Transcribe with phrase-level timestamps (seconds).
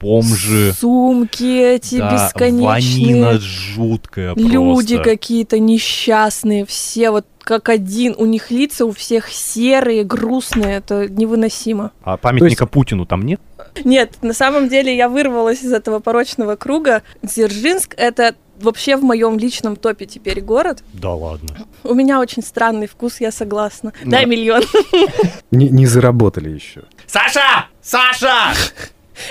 [0.00, 0.72] бомжи.
[0.78, 2.66] Сумки эти да, бесконечные.
[2.66, 5.10] Ванина жуткая Люди просто.
[5.10, 8.14] какие-то несчастные, все вот как один.
[8.18, 10.76] У них лица у всех серые, грустные.
[10.78, 11.92] Это невыносимо.
[12.02, 13.40] А памятника Путину там нет?
[13.84, 17.02] Нет, на самом деле я вырвалась из этого порочного круга.
[17.22, 20.82] Дзержинск— это вообще в моем личном топе теперь город.
[20.92, 21.48] Да ладно.
[21.84, 23.92] У меня очень странный вкус, я согласна.
[24.02, 24.12] Да.
[24.12, 24.62] Дай миллион.
[25.50, 26.82] Не, не заработали еще.
[27.06, 27.66] Саша!
[27.80, 28.54] Саша!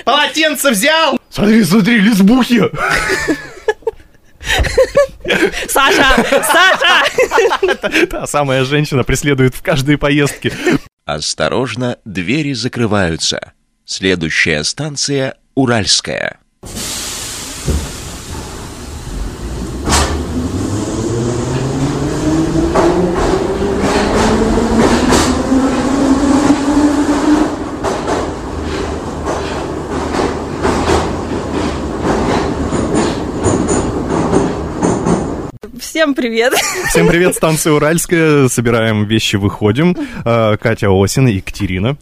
[0.04, 1.20] Полотенце взял!
[1.30, 2.64] Смотри, смотри, лесбухи!
[5.68, 6.06] Саша!
[6.44, 8.08] Саша!
[8.10, 10.54] Та самая женщина преследует в каждой поездке.
[11.06, 13.54] Осторожно, двери закрываются.
[13.86, 16.40] Следующая станция Уральская.
[35.96, 36.54] Всем привет!
[36.90, 38.50] Всем привет, станция Уральская.
[38.50, 39.96] Собираем вещи, выходим.
[40.26, 41.96] А, Катя Осина, Екатерина.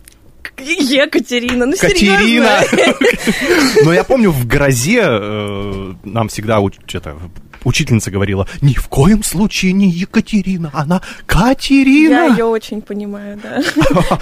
[0.58, 2.64] Екатерина, ну Катерина!
[2.64, 3.84] серьезно?
[3.86, 6.60] Но я помню, в грозе э, нам всегда
[6.96, 7.20] это,
[7.64, 12.28] учительница говорила, ни в коем случае не Екатерина, она Я Катерина.
[12.32, 13.62] ее очень понимаю, да.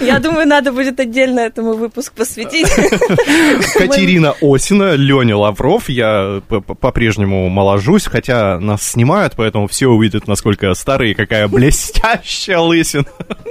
[0.00, 2.68] Я думаю, надо будет отдельно этому выпуск посвятить.
[3.74, 5.88] Катерина Осина, Леня Лавров.
[5.88, 12.58] Я по-прежнему моложусь, хотя нас снимают, поэтому все увидят, насколько я старый и какая блестящая
[12.58, 13.04] лысина.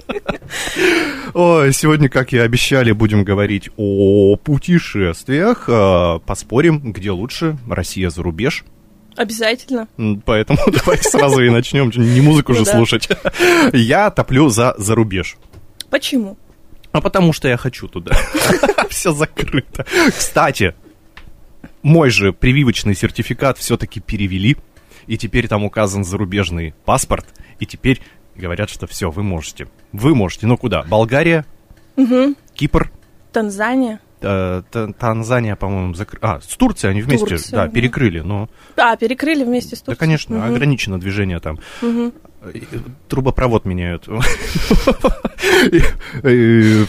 [1.34, 5.66] Ой, сегодня, как и обещали, будем говорить о путешествиях.
[5.68, 8.64] Э, Поспорим, где лучше, Россия за рубеж.
[9.16, 9.88] Обязательно.
[10.26, 12.72] Поэтому давай сразу и начнем, не музыку же Ну да.
[12.72, 13.10] слушать.
[13.74, 15.38] Я топлю за за рубеж.
[15.90, 16.38] Почему?
[16.92, 18.12] А потому что я хочу туда.
[18.90, 19.86] Все закрыто.
[20.10, 20.76] Кстати,
[21.84, 24.58] мой же прививочный сертификат все-таки перевели,
[25.08, 27.26] и теперь там указан зарубежный паспорт,
[27.60, 28.02] и теперь
[28.36, 29.68] говорят, что все, вы можете.
[29.94, 30.48] Вы можете.
[30.48, 30.84] Ну куда?
[30.84, 31.46] Болгария,
[32.56, 32.92] Кипр,
[33.32, 34.00] Танзания.
[34.22, 36.20] Э, Та- Танзания, по-моему, закрыли.
[36.24, 37.72] А, с Турцией они вместе, Турция, да, да.
[37.72, 38.50] перекрыли, но...
[38.78, 40.00] А, перекрыли вместе с Да, Турцией?
[40.00, 40.54] конечно, Мгм.
[40.54, 41.60] ограничено движение там.
[41.82, 42.14] Мгм.
[43.08, 44.08] Трубопровод меняют.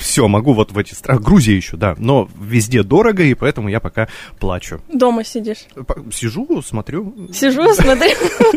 [0.01, 1.21] Все, могу вот в эти страны.
[1.21, 1.95] Грузия еще, да.
[1.99, 4.09] Но везде дорого, и поэтому я пока
[4.39, 4.81] плачу.
[4.93, 5.67] Дома сидишь.
[6.13, 8.11] Сижу, смотрю, Сижу, смотрю.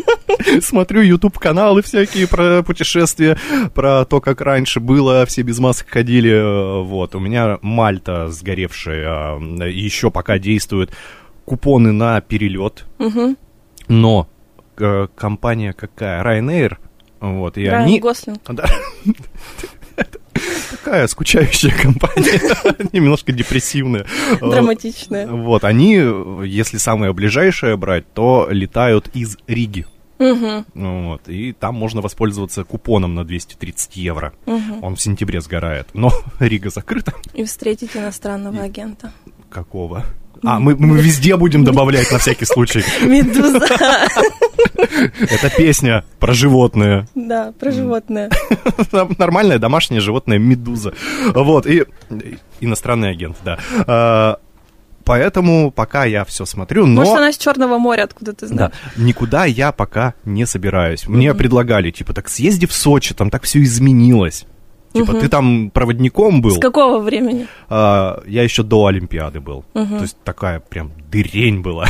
[0.62, 3.36] смотрю YouTube каналы всякие про путешествия,
[3.74, 6.30] про то, как раньше было, все без масок ходили.
[6.30, 10.92] э, Вот, у меня Мальта сгоревшая, э, еще пока действуют
[11.44, 12.84] купоны на перелет.
[13.88, 14.28] Но
[14.78, 16.22] э, компания какая?
[16.22, 16.76] Ryanair.
[17.20, 18.00] Вот, и Райан они...
[18.00, 18.40] Гослинг.
[18.48, 18.66] Да.
[20.70, 22.40] Такая скучающая компания,
[22.92, 24.06] немножко депрессивная.
[24.40, 25.26] Драматичная.
[25.26, 25.94] Вот, они,
[26.44, 29.86] если самое ближайшее брать, то летают из Риги.
[30.18, 30.64] Мгм.
[30.74, 34.32] Вот, и там можно воспользоваться купоном на 230 евро.
[34.46, 34.82] Мгм.
[34.82, 35.88] Он в сентябре сгорает.
[35.94, 36.10] Но
[36.40, 37.14] Рига закрыта.
[37.34, 39.12] И встретить иностранного агента.
[39.50, 40.04] Какого?
[40.44, 42.84] А, мы, мы везде будем добавлять на всякий случай.
[43.02, 43.60] Медуза.
[45.20, 47.08] Это песня про животное.
[47.14, 48.30] Да, про животное.
[49.18, 50.92] Нормальное домашнее животное медуза.
[51.34, 51.84] Вот, и
[52.60, 53.58] иностранный агент, да.
[53.86, 54.38] А,
[55.04, 57.02] Поэтому пока я все смотрю, но...
[57.02, 58.72] Может, она с Черного моря, откуда ты Да, знаешь?
[58.96, 61.06] никуда я пока не собираюсь.
[61.06, 64.46] Мне предлагали, типа, так съезди в Сочи, там так все изменилось.
[64.96, 65.20] Типа, Мгм.
[65.20, 66.52] ты там проводником был.
[66.56, 67.46] С какого времени?
[67.68, 69.64] А, я еще до Олимпиады был.
[69.74, 69.96] Мгм.
[69.98, 71.86] То есть такая прям дырень была.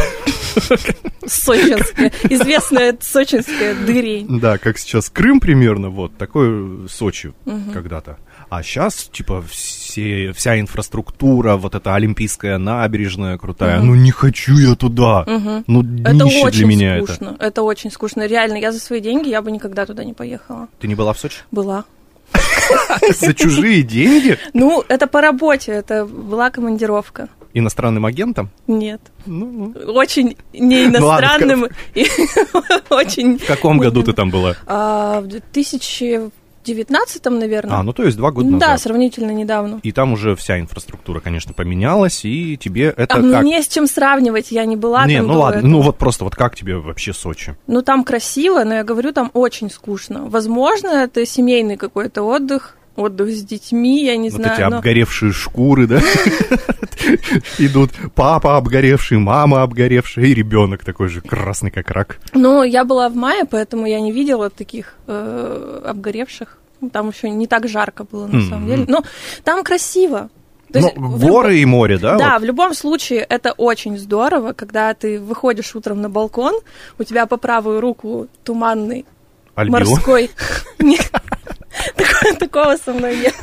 [1.27, 2.13] Сочинская.
[2.31, 4.41] Известная сочинская дырень.
[4.41, 7.33] Да, как сейчас Крым примерно, вот, такой Сочи
[7.73, 8.19] когда-то.
[8.49, 14.75] А сейчас, типа, все, вся инфраструктура, вот эта олимпийская набережная крутая, ну не хочу я
[14.77, 15.25] туда.
[15.67, 17.07] Ну, Это очень для меня это.
[17.07, 17.37] скучно.
[17.41, 17.63] Это.
[17.63, 18.27] очень скучно.
[18.27, 20.69] Реально, я за свои деньги я бы никогда туда не поехала.
[20.79, 21.39] Ты не была в Сочи?
[21.51, 21.85] Была.
[23.21, 24.39] За чужие деньги?
[24.55, 27.29] Ну, это по работе, это была командировка.
[27.55, 28.51] Иностранным агентом?
[28.67, 29.01] Нет.
[29.25, 32.07] Ну, Очень не Ну ладно, в иностранным и
[32.91, 33.39] очень...
[33.39, 34.57] в каком году ты там была?
[34.67, 35.27] А, В
[36.75, 37.77] 2019, наверное.
[37.77, 38.81] А, ну то есть два года Да, назад.
[38.81, 39.81] сравнительно недавно.
[39.83, 43.45] И там уже вся инфраструктура, конечно, поменялась, и тебе это А, как?
[43.45, 46.25] не с чем сравнивать, я не была Не, там ну до ладно, ну вот просто
[46.25, 47.57] вот как тебе вообще Сочи?
[47.67, 50.27] Ну, там красиво, но я говорю, там очень скучно.
[50.27, 54.55] Возможно, это семейный какой-то отдых, отдых с детьми, я не Вот знаю.
[54.55, 56.01] эти но- обгоревшие шкуры, да?
[57.59, 62.19] Идут папа обгоревший, мама обгоревшая и ребенок такой же красный, как рак.
[62.33, 66.59] Ну, я была в мае, поэтому я не видела таких э, обгоревших.
[66.81, 68.85] Ну, Там еще не так жарко было, на самом деле.
[68.89, 69.03] Но
[69.45, 70.29] там красиво.
[70.73, 72.19] То Ну, есть горы и море, да?
[72.19, 72.43] Да, вот?
[72.43, 76.55] в любом случае это очень здорово, когда ты выходишь утром на балкон,
[76.99, 79.07] у тебя по правую руку туманный
[79.55, 79.85] Альбион.
[79.89, 80.31] морской.
[82.39, 83.35] Такого- со мной нет.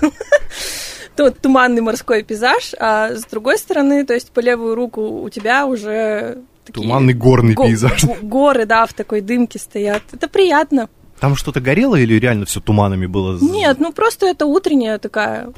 [1.16, 5.66] Тут туманный морской пейзаж, а с другой стороны, то есть по левую руку у тебя
[5.68, 8.04] уже такие Туманный горный го- пейзаж.
[8.04, 10.02] го- Горы, да, в такой дымке стоят.
[10.12, 10.90] Это приятно.
[11.20, 13.38] Там что-то горело или реально все туманами было?
[13.40, 15.54] Нет, ну просто это утренняя такая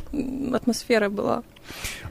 [0.53, 1.43] атмосфера была.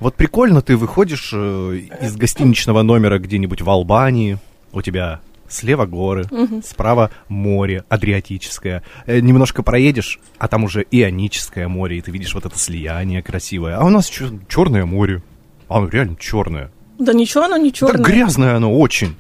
[0.01, 4.39] Вот прикольно, ты выходишь э, из гостиничного номера где-нибудь в Албании,
[4.73, 5.21] у тебя
[5.55, 6.27] слева горы,
[6.65, 8.83] справа море Адриатическое.
[9.07, 13.77] Э, немножко проедешь, а там уже Ионическое море, и ты видишь вот это слияние красивое.
[13.77, 15.23] А у нас черное море.
[15.69, 16.71] А оно реально черное.
[16.99, 18.05] Да ничего, оно не Да черное.
[18.05, 19.17] грязное оно очень.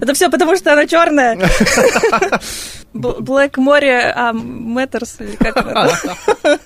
[0.00, 1.36] Это все потому, что она черная.
[2.94, 5.90] Black море а, Matters, или как это?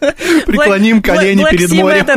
[0.47, 2.07] Преклоним колени перед морем.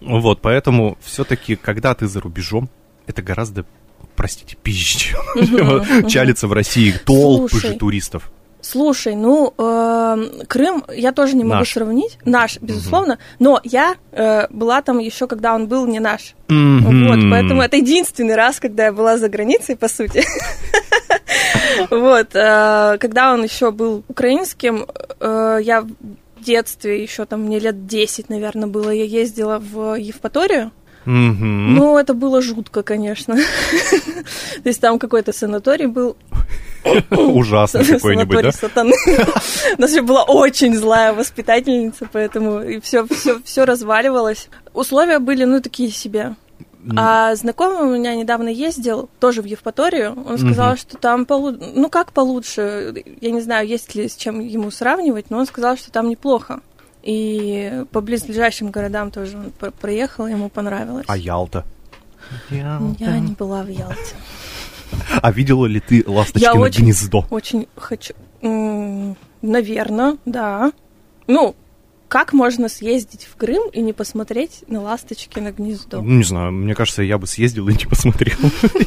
[0.00, 2.68] Вот, поэтому все-таки, когда ты за рубежом,
[3.10, 3.64] это гораздо,
[4.16, 4.98] простите, пизже,
[5.34, 8.30] чем чалится в России толпы же туристов.
[8.62, 11.72] Слушай, ну, эм, Крым я тоже не могу Наш.
[11.72, 12.18] сравнить.
[12.24, 13.18] Наш, безусловно.
[13.38, 16.34] Но я э, была там еще, когда он был не наш.
[16.48, 17.08] Мгм.
[17.08, 20.24] Вот, поэтому это единственный раз, когда я была за границей, по сути.
[21.90, 24.86] Вот, э, когда он еще был украинским,
[25.20, 25.88] э, я в
[26.44, 30.72] детстве, еще там мне лет 10, наверное, было, я ездила в Евпаторию.
[31.04, 31.74] Мгм.
[31.74, 33.36] Ну, это было жутко, конечно.
[34.62, 36.16] То есть там какой-то санаторий был.
[37.10, 38.52] Ужасный какой-нибудь, да?
[38.52, 38.94] Сатаны.
[39.78, 44.48] У нас же была очень злая воспитательница, поэтому и все, все, все разваливалось.
[44.74, 46.34] Условия были, ну, такие себе.
[46.96, 50.16] А знакомый у меня недавно ездил, тоже в Евпаторию.
[50.26, 51.50] Он сказал, что там полу...
[51.50, 55.76] ну как получше, я не знаю, есть ли с чем ему сравнивать, но он сказал,
[55.76, 56.60] что там неплохо.
[57.02, 61.06] И по близлежащим городам тоже он про- проехал, ему понравилось.
[61.08, 61.64] А Ялта?
[62.50, 62.78] Я
[63.18, 64.14] не была в Ялте.
[65.22, 67.24] А видела ли ты Я ласточкино очень- гнездо?
[67.30, 68.14] Очень хочу.
[69.42, 70.72] Наверное, да.
[71.26, 71.54] Ну,
[72.10, 76.02] как можно съездить в Крым и не посмотреть на ласточкино гнездо?
[76.02, 78.36] Ну, не знаю, мне кажется, я бы съездил и не посмотрел.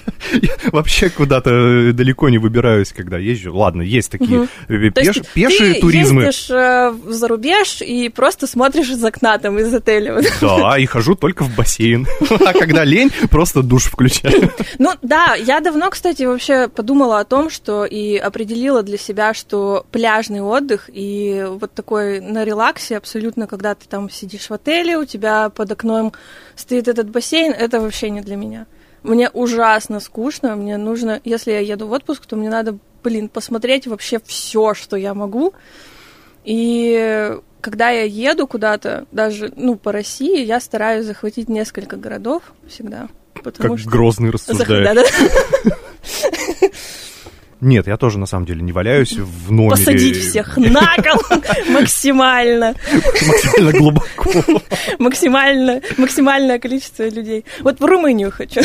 [0.73, 3.55] Вообще куда-то далеко не выбираюсь, когда езжу.
[3.55, 6.23] Ладно, есть такие э, пешие ты туризмы.
[6.23, 10.21] ездишь э, за рубеж и просто смотришь из окна там из отеля.
[10.41, 12.05] Да, и хожу только в бассейн.
[12.45, 14.51] А когда лень, просто душ включаю.
[14.79, 19.85] Ну да, я давно, кстати, вообще подумала о том, что и определила для себя, что
[19.91, 23.12] пляжный отдых и вот такой на релаксе абсолютно,
[23.48, 26.13] когда ты там сидишь в отеле, у тебя под окном
[26.56, 28.65] стоит этот бассейн, это вообще не для меня.
[29.04, 33.86] Мне ужасно скучно, мне нужно, если я еду в отпуск, то мне надо, блин, посмотреть
[33.88, 35.54] вообще все, что я могу.
[36.45, 43.10] И когда я еду куда-то, даже, ну, по России, я стараюсь захватить несколько городов всегда.
[43.44, 43.89] Потому Как что...
[43.89, 44.95] грозный Зах- рассуждает.
[44.95, 46.68] да-да.
[47.63, 49.71] Нет, я тоже на самом деле не валяюсь в номере.
[49.71, 51.39] Посадить всех на кол
[51.69, 54.31] максимально, Максимально глубоко.
[55.00, 57.45] максимально, максимальное количество людей.
[57.62, 58.62] Вот в Румынию хочу.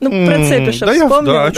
[0.00, 1.32] Ну, про М, Цепиша да я- вспомнил.
[1.32, 1.52] да.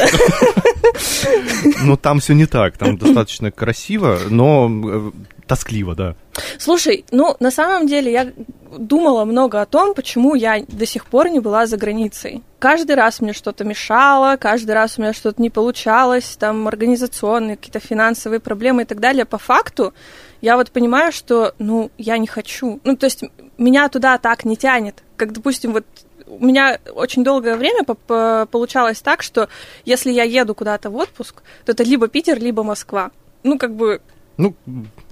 [1.84, 2.76] Ну, там все не так.
[2.76, 5.10] Там достаточно красиво, но э,
[5.50, 6.14] тоскливо, да.
[6.58, 8.32] Слушай, ну, на самом деле я
[8.78, 12.42] думала много о том, почему я до сих пор не была за границей.
[12.60, 17.80] Каждый раз мне что-то мешало, каждый раз у меня что-то не получалось, там организационные, какие-то
[17.80, 19.24] финансовые проблемы и так далее.
[19.24, 19.92] По факту
[20.40, 22.78] я вот понимаю, что, ну, я не хочу.
[22.84, 23.24] Ну, то есть
[23.58, 25.02] меня туда так не тянет.
[25.16, 25.84] Как, допустим, вот
[26.28, 29.48] у меня очень долгое время по- получалось так, что
[29.84, 33.10] если я еду куда-то в отпуск, то это либо Питер, либо Москва.
[33.42, 34.00] Ну, как бы
[34.36, 34.54] Ну,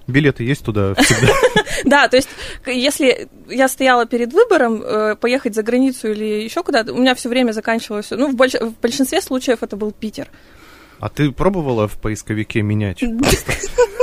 [0.08, 1.32] билеты есть туда всегда.
[1.84, 2.28] да, то есть,
[2.66, 7.28] если я стояла перед выбором э, поехать за границу или еще куда-то, у меня все
[7.28, 8.10] время заканчивалось.
[8.10, 10.28] Ну, в большинстве случаев это был Питер.
[10.98, 13.02] А ты пробовала в поисковике менять?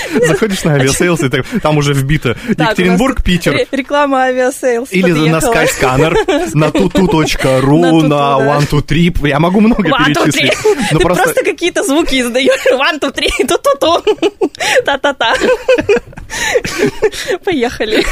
[0.26, 3.52] Заходишь на авиасейлс, и там уже вбито Екатеринбург, Питер.
[3.54, 4.92] ре- Реклама авиасейлс.
[4.92, 5.38] Или на.
[5.42, 6.14] Skyscanner,
[6.54, 9.28] на tutu.ru, Tutu, на one, two, three.
[9.28, 10.52] Я могу много перечислить.
[10.90, 12.64] Ты просто какие-то звуки издаешь.
[12.72, 14.02] One, two, three, ту-ту-ту.
[14.84, 15.34] Та-та-та.
[17.44, 18.04] Поехали.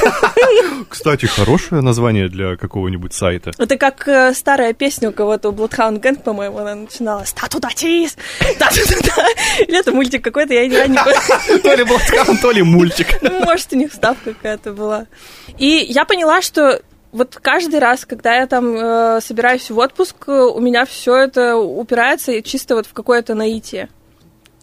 [0.89, 3.51] Кстати, хорошее название для какого-нибудь сайта.
[3.59, 7.33] Это как э, старая песня у кого-то, у Bloodhound Gang, по-моему, она начиналась.
[7.33, 8.17] Та-туда чиз,
[8.59, 9.27] та-туда.
[9.61, 10.99] Или это мультик какой-то, я не не
[11.71, 13.23] То ли Блаткан, то ли мультик.
[13.23, 15.07] Ну, может, у них ставка какая-то была.
[15.59, 20.33] И я поняла, что вот каждый раз, когда я там э, собираюсь в отпуск, э,
[20.33, 23.89] у меня все это упирается чисто вот в какое-то наитие.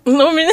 [0.06, 0.52] Ну, у меня...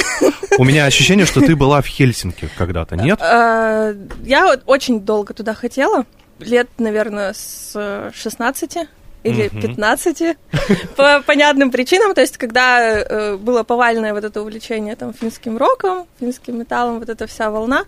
[0.59, 3.21] У меня ощущение, что ты была в Хельсинки когда-то, нет?
[3.21, 3.95] Э,
[4.25, 6.05] Я очень долго туда хотела.
[6.41, 8.77] Лет, наверное, с 16
[9.25, 9.61] или Мгм.
[9.61, 10.37] 15
[10.97, 12.14] по понятным причинам.
[12.14, 17.09] То есть, когда э, было повальное вот это увлечение там финским роком, финским металлом, вот
[17.09, 17.85] эта вся волна.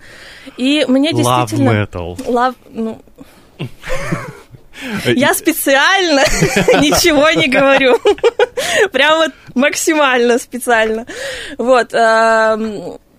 [0.57, 1.71] И мне Love действительно...
[1.71, 2.16] metal.
[2.26, 3.00] Лав, ну,
[5.05, 6.21] я специально
[6.81, 7.99] ничего не говорю.
[8.93, 11.07] Прям вот максимально специально.
[11.59, 11.93] Вот.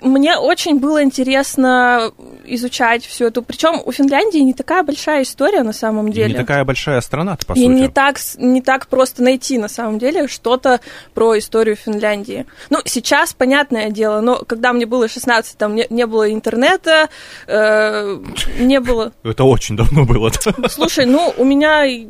[0.02, 2.12] Мне очень было интересно
[2.46, 3.42] изучать всю эту.
[3.42, 6.34] Причем у Финляндии не такая большая история на самом И деле.
[6.34, 7.68] Не такая большая страна по И сути.
[7.68, 10.82] не так, не так просто найти, на самом деле, что-то
[11.14, 12.46] про историю Финляндии.
[12.70, 17.10] Ну, сейчас, понятное дело, но когда мне было 16, там не, не было интернета,
[17.48, 18.20] э,
[18.60, 19.14] не было...
[19.24, 20.32] Это очень давно было.
[20.70, 22.08] Слушай, ну, у меня и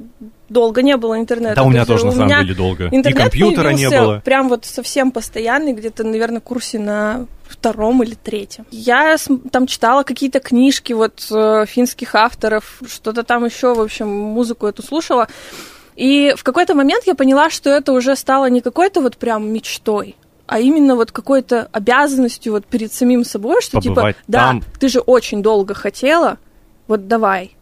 [0.49, 1.55] долго не было интернета.
[1.55, 2.85] Да, у То меня есть тоже, на у самом меня деле, долго.
[2.85, 4.21] И Интернет компьютера не было.
[4.23, 8.65] прям вот совсем постоянный, где-то, наверное, курсе на втором или третьем.
[8.71, 9.15] Я
[9.51, 14.83] там читала какие-то книжки вот э, финских авторов, что-то там еще, в общем, музыку эту
[14.83, 15.27] слушала.
[15.95, 20.15] И в какой-то момент я поняла, что это уже стало не какой-то вот прям мечтой,
[20.45, 24.63] а именно вот какой-то обязанностью вот перед самим собой, что Побывать типа, да, там.
[24.79, 26.37] ты же очень долго хотела,
[26.87, 27.56] вот давай.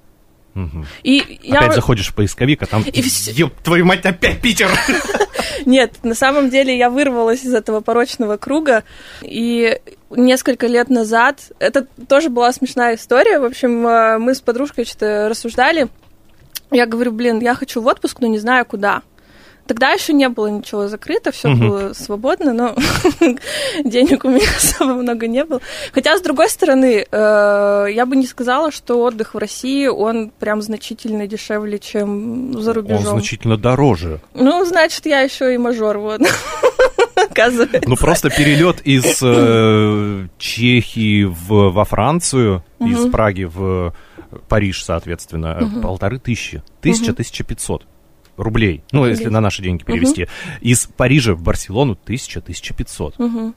[0.55, 0.87] Мгм.
[1.03, 1.59] И я...
[1.59, 4.69] Опять заходишь в поисковик, а там, И ёб твою мать, опять Питер!
[5.65, 8.83] Нет, на самом деле я вырвалась из этого порочного круга,
[9.21, 14.85] и несколько лет назад, это тоже была смешная история, в общем, э, мы с подружкой
[14.85, 15.89] что-то рассуждали,
[16.71, 19.01] я говорю, блин, я хочу в отпуск, но не знаю куда.
[19.67, 21.59] Тогда еще не было ничего закрыто, все Мгм.
[21.69, 22.75] было свободно, но
[23.83, 25.59] денег у меня особо много не было.
[25.91, 30.61] Хотя, с другой стороны, э, я бы не сказала, что отдых в России, он прям
[30.61, 33.05] значительно дешевле, чем за Он рубежом.
[33.17, 34.19] значительно дороже.
[34.35, 36.21] Ну, значит, я еще и мажор, вот.
[37.15, 37.81] Оказывается.
[37.89, 43.11] Ну, просто перелет из э, Чехии в, во Францию, из Мгм.
[43.11, 43.93] Праги в
[44.47, 45.81] Париж, соответственно, Мгм.
[45.81, 46.61] полторы тысячи.
[46.81, 47.15] Тысяча, Мгм.
[47.15, 47.85] тысяча пятьсот
[48.37, 48.83] рублей.
[48.91, 49.33] Ну, если Офигеть.
[49.33, 50.27] на наши деньги перевести.
[50.61, 53.17] Из Парижа в Барселону тысяча, тысяча пятьсот.
[53.19, 53.55] Мгм.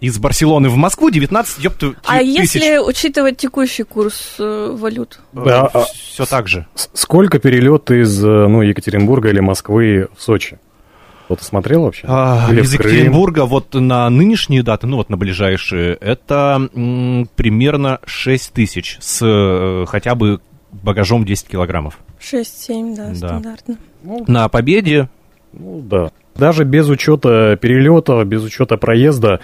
[0.00, 2.54] Из Барселоны в Москву 19, ёпту, А тысяч.
[2.54, 5.20] если учитывать текущий курс э, валют?
[5.32, 6.66] Да, а- Все так же.
[6.74, 10.58] С- Сколько перелет из э, ну, Екатеринбурга или Москвы в Сочи?
[11.26, 12.04] Кто-то смотрел вообще?
[12.06, 12.86] А, Или из Крым?
[12.90, 19.20] Екатеринбурга вот на нынешние даты, ну вот на ближайшие, это м, примерно 6 тысяч с
[19.24, 20.40] э, хотя бы
[20.82, 21.98] багажом 10 килограммов.
[22.20, 23.14] 6-7, да, Да.
[23.14, 23.76] стандартно.
[24.02, 25.08] Ну, На Победе
[25.52, 26.10] ну, да.
[26.34, 29.38] Даже без учета перелета, без учета проезда,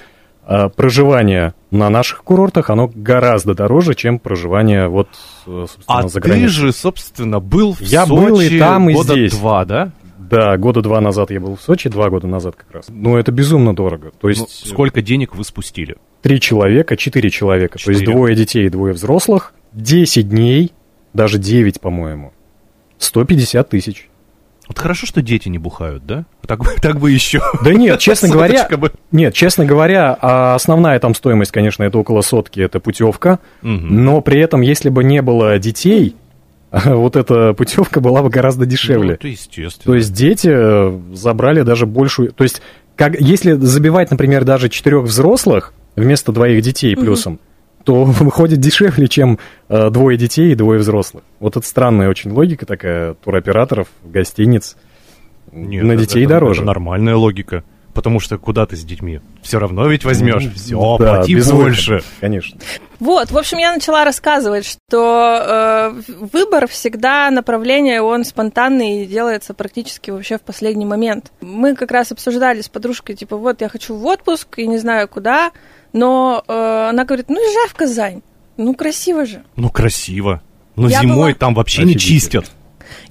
[0.45, 5.09] а, проживание на наших курортах, оно гораздо дороже, чем проживание вот,
[5.47, 6.49] э, собственно, А за ты границей.
[6.49, 9.33] же, собственно, был в Я Сочи был и там, и года здесь.
[9.39, 9.93] два, да?
[10.19, 12.87] Да, года два назад я был в Сочи, два года назад как раз.
[12.89, 14.11] Но это безумно дорого.
[14.11, 15.97] То Ну, есть сколько денег вы спустили?
[16.23, 17.79] три человека, четыре человека.
[17.79, 18.17] То есть Четыре.
[18.17, 19.55] двое детей и двое взрослых.
[19.73, 20.73] 10 дней,
[21.13, 22.33] даже 9, по-моему.
[22.99, 24.09] 150 тысяч.
[24.69, 26.25] Вот хорошо, что дети не бухают, да?
[26.47, 27.41] Так, бы- так бы еще.
[27.65, 28.93] Да нет, честно говоря, бы.
[29.11, 33.41] нет, честно говоря, а основная там стоимость, конечно, это около сотки, это путевка.
[33.63, 34.05] Мгм.
[34.05, 36.15] Но при этом, если бы не было детей,
[36.73, 39.15] вот эта путевка была бы гораздо Ну, дешевле.
[39.15, 39.85] это естественно.
[39.87, 42.31] То есть дети э, забрали даже большую...
[42.33, 42.63] То есть,
[42.95, 47.41] как, если забивать, например, даже четырех взрослых вместо двоих детей плюсом,
[47.85, 51.25] то выходит дешевле, чем э, двое детей и двое взрослых.
[51.39, 54.77] Вот это странная очень логика такая туроператоров, гостиниц.
[55.53, 56.61] Нет, на детей это- дороже.
[56.61, 57.65] Это нормальная логика.
[58.01, 59.21] Потому что куда ты с детьми?
[59.43, 60.43] Все равно ведь возьмешь.
[60.45, 62.03] Ну, Все, да, плати без выхода, больше.
[62.19, 62.59] Конечно.
[62.99, 69.53] Вот, в общем, я начала рассказывать, что э, выбор всегда направления, он спонтанный и делается
[69.53, 71.31] практически вообще в последний момент.
[71.43, 75.07] Мы как раз обсуждали с подружкой, типа, вот я хочу в отпуск и не знаю
[75.09, 75.51] куда,
[75.93, 78.23] но э, она говорит, ну езжай в Казань,
[78.57, 79.43] ну красиво же.
[79.57, 80.43] Ну, красиво.
[80.77, 82.21] Но Я зимой была- там вообще не Офигительно.
[82.21, 82.51] чистят.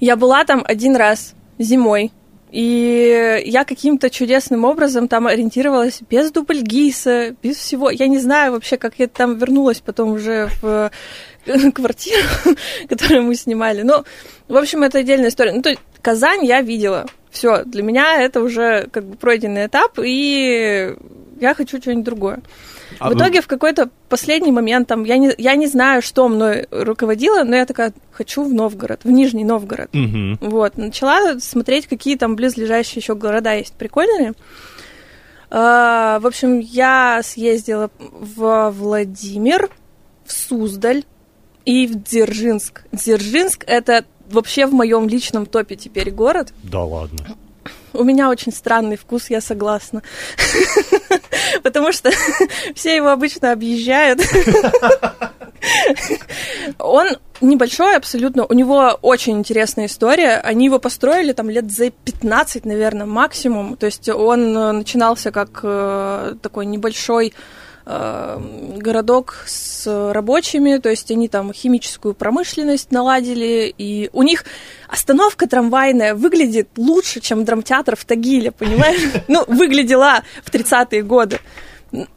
[0.00, 2.10] Я была там один раз зимой,
[2.50, 7.90] и я каким-то чудесным образом там ориентировалась без дубльгиса, без всего.
[7.90, 10.90] Я не знаю вообще, как я там вернулась потом уже в
[11.46, 12.26] э, квартиру,
[12.88, 13.82] которую мы снимали.
[13.82, 14.04] Ну,
[14.48, 15.52] в общем, это отдельная история.
[15.52, 17.06] Ну, то есть Казань я видела.
[17.30, 20.96] Все, для меня это уже как бы пройденный этап, и
[21.40, 22.40] я хочу что-нибудь другое.
[22.98, 26.66] А, В итоге в какой-то последний момент, там, я не, я не знаю, что мной
[26.70, 29.88] руководило, но я такая, хочу в Новгород, в Нижний Новгород.
[29.92, 30.38] Мгм.
[30.40, 34.34] Вот, начала смотреть, какие там близлежащие еще города есть прикольные.
[35.50, 39.70] А, в общем, я съездила в Владимир,
[40.24, 41.04] в Суздаль
[41.64, 42.82] и в Дзержинск.
[42.92, 46.52] Дзержинск— это вообще в моем личном топе теперь город.
[46.62, 47.36] Да ладно.
[47.92, 50.02] У меня очень странный вкус, я согласна.
[51.62, 52.10] Потому что
[52.74, 54.20] все его обычно объезжают.
[56.78, 57.08] Он
[57.40, 60.36] небольшой абсолютно, у него очень интересная история.
[60.36, 63.76] Они его построили там лет за 15, наверное, максимум.
[63.76, 67.32] То есть он э, начинался как э, такой небольшой
[67.86, 74.44] городок с рабочими, то есть они там химическую промышленность наладили, и у них
[74.88, 79.00] остановка трамвайная выглядит лучше, чем драмтеатр в Тагиле, понимаешь?
[79.28, 81.38] Ну, выглядела в 30-е годы.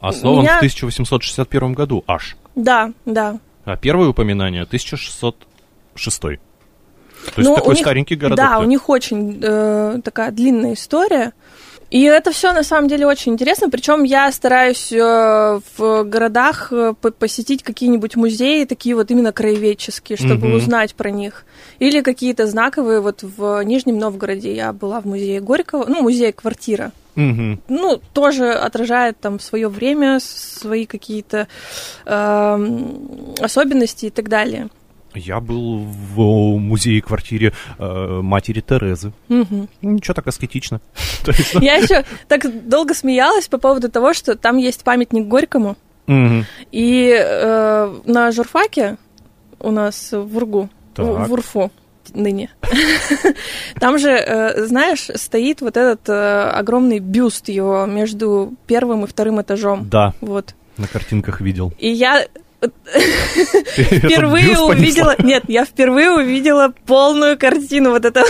[0.00, 2.36] Основан Меня- в 1861 году аж.
[2.54, 3.38] Да, да.
[3.64, 6.20] А первое упоминание 1606.
[6.20, 6.38] То есть
[7.36, 8.36] Ну, такой них- старенький городок.
[8.36, 11.32] Да, у них очень э, такая длинная история.
[11.94, 13.70] И это все на самом деле очень интересно.
[13.70, 20.18] Причем я стараюсь э, в городах э, по- посетить какие-нибудь музеи, такие вот именно краеведческие,
[20.18, 20.56] чтобы Мгм.
[20.56, 21.44] узнать про них.
[21.78, 22.98] Или какие-то знаковые.
[23.00, 26.90] Вот в Нижнем Новгороде я была в музее Горького, ну, музей квартира.
[27.14, 27.60] Мгм.
[27.68, 31.46] Ну, тоже отражает там свое время, свои какие-то
[32.06, 34.68] эм, особенности и так далее.
[35.14, 39.12] Я был в музее-квартире э, матери Терезы.
[39.28, 39.68] Мгм.
[39.82, 40.80] Ничего так аскетично.
[41.54, 47.16] Ну, Я еще так долго смеялась по поводу того, что там есть памятник Горькому, и
[47.18, 48.96] э, на журфаке
[49.60, 51.70] у нас в УРГУ, в УРФУ
[52.12, 52.50] ныне,
[53.80, 59.40] там же, э, знаешь, стоит вот этот э, огромный бюст его между первым и вторым
[59.40, 59.88] этажом.
[59.88, 60.54] Да, Вот.
[60.76, 61.72] на картинках видел.
[61.78, 62.26] И я
[63.76, 65.14] впервые увидела...
[65.18, 68.26] Нет, я впервые увидела полную картину вот этого.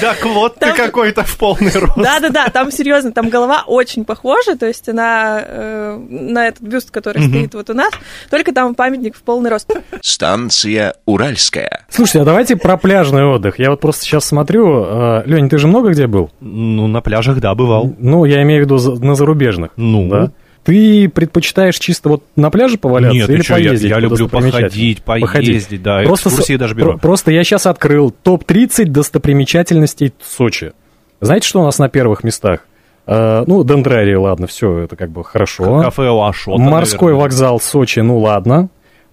[0.00, 1.96] Так вот, ты какой-то в полный рост.
[1.96, 7.22] Да-да-да, там серьезно, там голова очень похожа, то есть она э, на этот бюст, который
[7.28, 7.92] стоит вот у нас,
[8.30, 9.70] только там памятник в полный рост.
[10.02, 11.84] Станция Уральская.
[11.88, 13.58] Слушайте, а давайте про пляжный отдых.
[13.58, 15.22] Я вот просто сейчас смотрю.
[15.26, 16.30] Лень, ты же много где был?
[16.40, 17.94] Ну, на пляжах, да, бывал.
[17.98, 19.72] Ну, я имею в виду на зарубежных.
[19.76, 20.08] Ну?
[20.08, 20.30] Да?
[20.64, 23.88] Ты предпочитаешь чисто вот на пляже поваляться Нет, или я, поездить?
[23.90, 26.92] я по люблю походить, поездить, да, Просто экскурсии с- даже беру.
[26.92, 30.72] про- просто я сейчас открыл топ-30 достопримечательностей Сочи.
[31.20, 32.66] Знаете, что у нас на первых местах?
[33.06, 35.80] Э, ну, дендрарии, ладно, все, это как бы хорошо.
[35.82, 37.22] Кафе у Ашота, Морской наверное.
[37.22, 38.68] вокзал Сочи, ну ладно.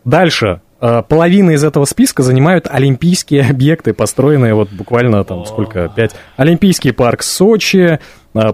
[0.05, 0.61] Дальше.
[0.79, 6.11] Э, Половина из этого списка занимают олимпийские объекты, построенные вот буквально там сколько, пять.
[6.35, 7.99] Олимпийский парк Сочи,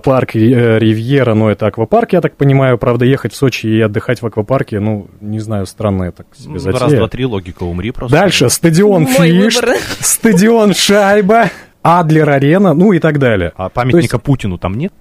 [0.04, 2.78] парк э, Ривьера, ну это аквапарк, я так понимаю.
[2.78, 6.60] Правда, ехать в Сочи и отдыхать в аквапарке, ну, не знаю, странная так себе Ну,
[6.60, 6.82] затея.
[6.82, 8.18] Раз, два, три, логика, умри просто.
[8.18, 9.78] Дальше стадион выбор.
[10.00, 11.50] стадион Шайба,
[11.82, 13.52] Адлер Арена, ну и так далее.
[13.56, 14.94] А памятника Путину там нет?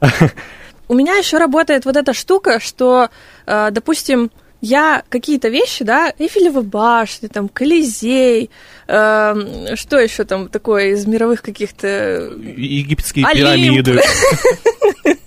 [0.88, 3.10] У меня еще работает вот эта штука, что,
[3.46, 8.50] э, допустим, я какие-то вещи, да, Эйфелева башня, там, Колизей,
[8.86, 13.86] э, что еще там такое из мировых каких-то Египетские Олимп.
[13.86, 14.00] пирамиды.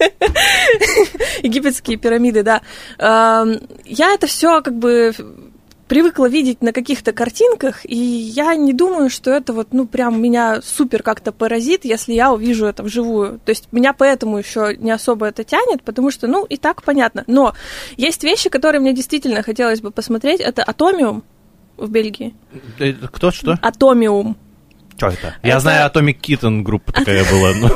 [1.44, 2.62] египетские пирамиды, да.
[2.98, 5.14] Эм, Я это все как бы
[5.92, 10.62] привыкла видеть на каких-то картинках, и я не думаю, что это вот, ну, прям меня
[10.62, 13.42] супер как-то поразит, если я увижу это вживую.
[13.44, 17.26] То есть меня поэтому еще не особо это тянет, потому что, ну, и так понятно.
[17.28, 17.56] Но
[17.98, 20.40] есть вещи, которые мне действительно хотелось бы посмотреть.
[20.40, 21.26] Это Атомиум
[21.76, 22.34] в Бельгии.
[22.80, 23.60] Э, Кто что?
[23.62, 24.38] Атомиум.
[24.96, 25.36] Что это?
[25.44, 27.70] Я Это- знаю, Atomic Kitten группа такая была.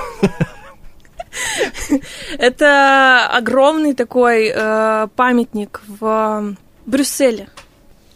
[2.40, 7.50] Это огромный такой э, памятник в Брюсселе.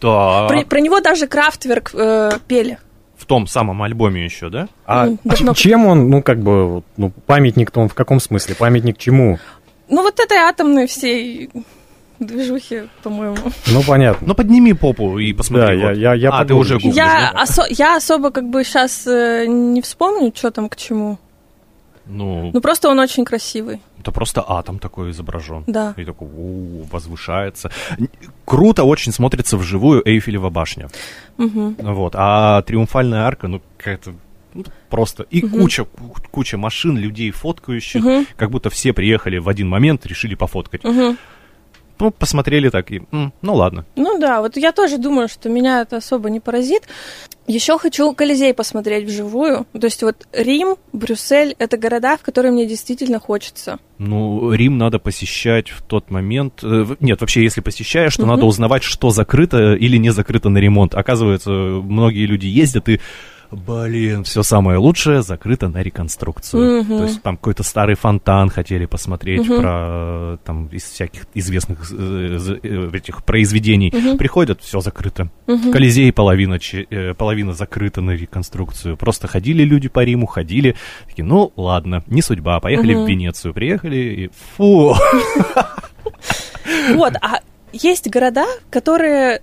[0.01, 2.77] Да, Про, про него даже Крафтверк э, пели.
[3.17, 4.67] в том самом альбоме еще, да?
[4.85, 5.53] А давно.
[5.53, 8.55] чем он, ну, как бы, ну, памятник-то он в каком смысле?
[8.55, 9.39] Памятник чему?
[9.89, 11.49] Ну, вот этой атомной всей
[12.19, 13.37] движухи, по-моему.
[13.67, 14.27] Ну, понятно.
[14.27, 15.67] Ну, подними попу и посмотри.
[15.67, 15.97] Да, я- вот.
[15.97, 16.57] я- я А, ты погуглю.
[16.59, 17.43] уже гуглишь, Я, да?
[17.43, 21.17] осо- я особо как бы сейчас не вспомню, что там к чему.
[22.09, 25.63] Ну, Ну, просто он очень красивый, это просто атом такой изображен.
[25.67, 25.93] да.
[25.97, 27.69] И такой, у возвышается.
[28.45, 30.89] Круто очень смотрится вживую Эйфелева башня.
[31.37, 31.75] Мгм.
[31.79, 32.13] Вот.
[32.15, 34.13] А триумфальная арка, ну, какая-то
[34.55, 35.23] ну, просто...
[35.29, 38.25] И куча, ку- куча машин, людей фоткающих, Мгм.
[38.35, 40.83] как будто все приехали в один момент, решили пофоткать.
[40.83, 41.17] Мгм.
[41.99, 43.85] Ну, посмотрели так и, ну, ладно.
[43.95, 46.83] Ну да, вот я тоже думаю, что меня это особо не поразит.
[47.47, 49.65] Еще хочу Колизей посмотреть вживую.
[49.73, 53.79] То есть вот Рим, Брюссель— это города, в которые мне действительно хочется.
[53.97, 56.59] Ну, Рим надо посещать в тот момент.
[56.63, 58.29] э, Нет, вообще, если посещаешь, то Мгм.
[58.31, 60.93] надо узнавать, что закрыто или не закрыто на ремонт.
[60.93, 63.01] Оказывается, многие люди ездят и
[63.51, 66.83] блин, все самое лучшее закрыто на реконструкцию.
[66.83, 66.97] Мгм.
[66.97, 69.61] То есть там какой-то старый фонтан хотели посмотреть Мгм.
[69.61, 69.69] про
[70.33, 73.91] э, там из всяких известных э, э, этих произведений.
[73.95, 74.17] Мгм.
[74.17, 75.29] Приходят, все закрыто.
[75.47, 75.71] Мгм.
[75.71, 78.97] Колизей половина, че- э, половина закрыта на реконструкцию.
[78.97, 80.75] Просто ходили люди по Риму, ходили.
[81.07, 82.59] Такие, ну ладно, не судьба.
[82.59, 83.05] Поехали Мгм.
[83.05, 83.53] в Венецию.
[83.53, 84.95] Приехали и фу.
[86.93, 87.39] Вот, а
[87.71, 89.41] есть города, которые,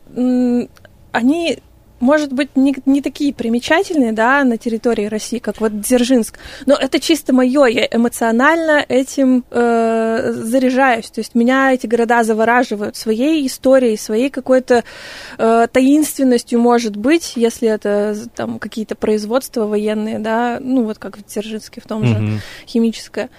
[1.12, 1.58] они,
[2.00, 7.00] может быть, не, не такие примечательные, да, на территории России, как вот Дзержинск, но это
[7.00, 13.96] чисто мое, я эмоционально этим э, заряжаюсь, то есть меня эти города завораживают своей историей,
[13.96, 14.84] своей какой-то
[15.38, 21.24] э, таинственностью, может быть, если это там какие-то производства военные, да, ну вот как в
[21.24, 22.40] Дзержинске в том же Мгм.
[22.66, 23.30] химическое.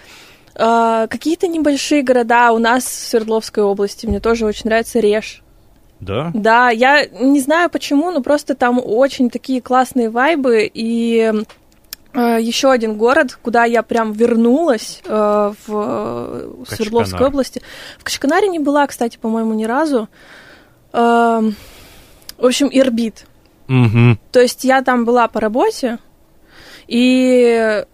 [0.55, 5.43] А, Какие-то небольшие города у нас в Свердловской области, мне тоже очень нравится Реж.
[5.99, 6.31] Да?
[6.33, 11.33] Да, я не знаю почему, но просто там очень такие классные вайбы, и
[12.13, 15.11] еще один город, куда я прям вернулась э,
[15.67, 17.27] в э, Свердловской Качканар.
[17.27, 17.61] области.
[17.99, 20.09] В Качканаре не была, кстати, по-моему, ни разу.
[20.93, 21.55] Эм,
[22.39, 23.25] В общем, Ирбит.
[23.67, 24.19] Мгм.
[24.31, 25.99] То есть я там была по работе,
[26.87, 27.85] и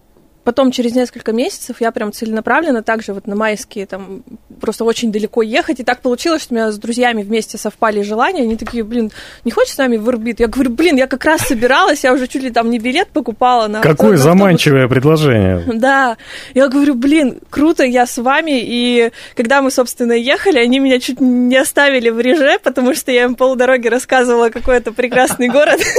[0.43, 4.23] потом через несколько месяцев я прям целенаправленно также вот на майские там
[4.59, 5.79] просто очень далеко ехать.
[5.79, 8.43] И так получилось, что у меня с друзьями вместе совпали желания.
[8.43, 9.11] Они такие, блин,
[9.45, 10.39] не хочешь с нами в Ирбит?
[10.39, 13.67] Я говорю, блин, я как раз собиралась, я уже чуть ли там не билет покупала
[13.67, 15.63] на Какое на заманчивое предложение.
[15.83, 16.17] Да,
[16.53, 21.19] я говорю, блин, круто, я с вами, и когда мы, собственно, ехали, они меня чуть
[21.19, 25.81] не оставили в реже, потому что я им полдороги рассказывала, какой это прекрасный город.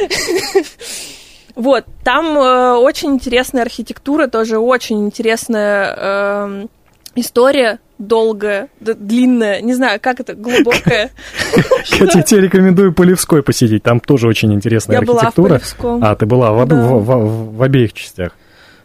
[1.60, 6.70] Вот, там э, очень интересная архитектура, тоже очень интересная эм,
[7.14, 11.10] история, долгая, длинная, не знаю, как это, глубокая.
[11.90, 15.48] Я тебе, рекомендую Полевской посетить, там тоже очень интересная Я была в архитектура.
[15.48, 16.02] Полевском.
[16.02, 18.32] А, ты была в обеих частях.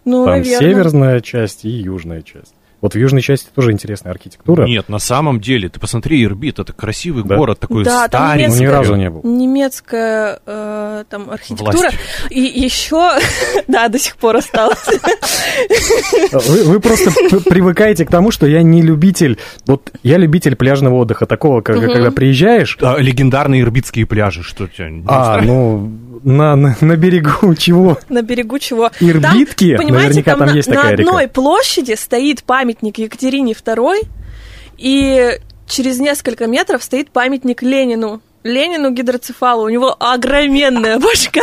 [0.03, 0.59] Ну, Там наверное.
[0.59, 2.54] северная часть и южная часть.
[2.85, 4.63] Вот в южной части тоже интересная архитектура.
[4.67, 7.35] Нет, на самом деле, ты посмотри, Ирбит, это красивый Да.
[7.35, 8.45] город, такой Да, старенький.
[8.49, 9.21] Ну, ни немецкая- разу не был.
[9.23, 11.71] немецкая э, там архитектура.
[11.71, 11.97] Власть.
[12.29, 13.09] И еще,
[13.67, 14.85] да, до сих пор осталось.
[16.31, 17.09] Вы, просто
[17.49, 19.39] привыкаете к тому, что я не любитель...
[19.65, 22.77] Вот я любитель пляжного отдыха, такого, когда приезжаешь...
[22.81, 25.91] А, легендарные ирбитские пляжи, что тебя А, ну,
[26.25, 27.97] на, на, на берегу чего?
[28.09, 28.91] На берегу чего?
[28.99, 29.77] Ирбитки?
[29.77, 31.09] понимаете, Наверняка там, там на, есть на такая река.
[31.09, 34.07] одной площади стоит памятник Екатерине II,
[34.77, 38.21] и через несколько метров стоит памятник Ленину.
[38.43, 39.63] Ленину гидроцефалу.
[39.63, 41.41] У него огроменная башка.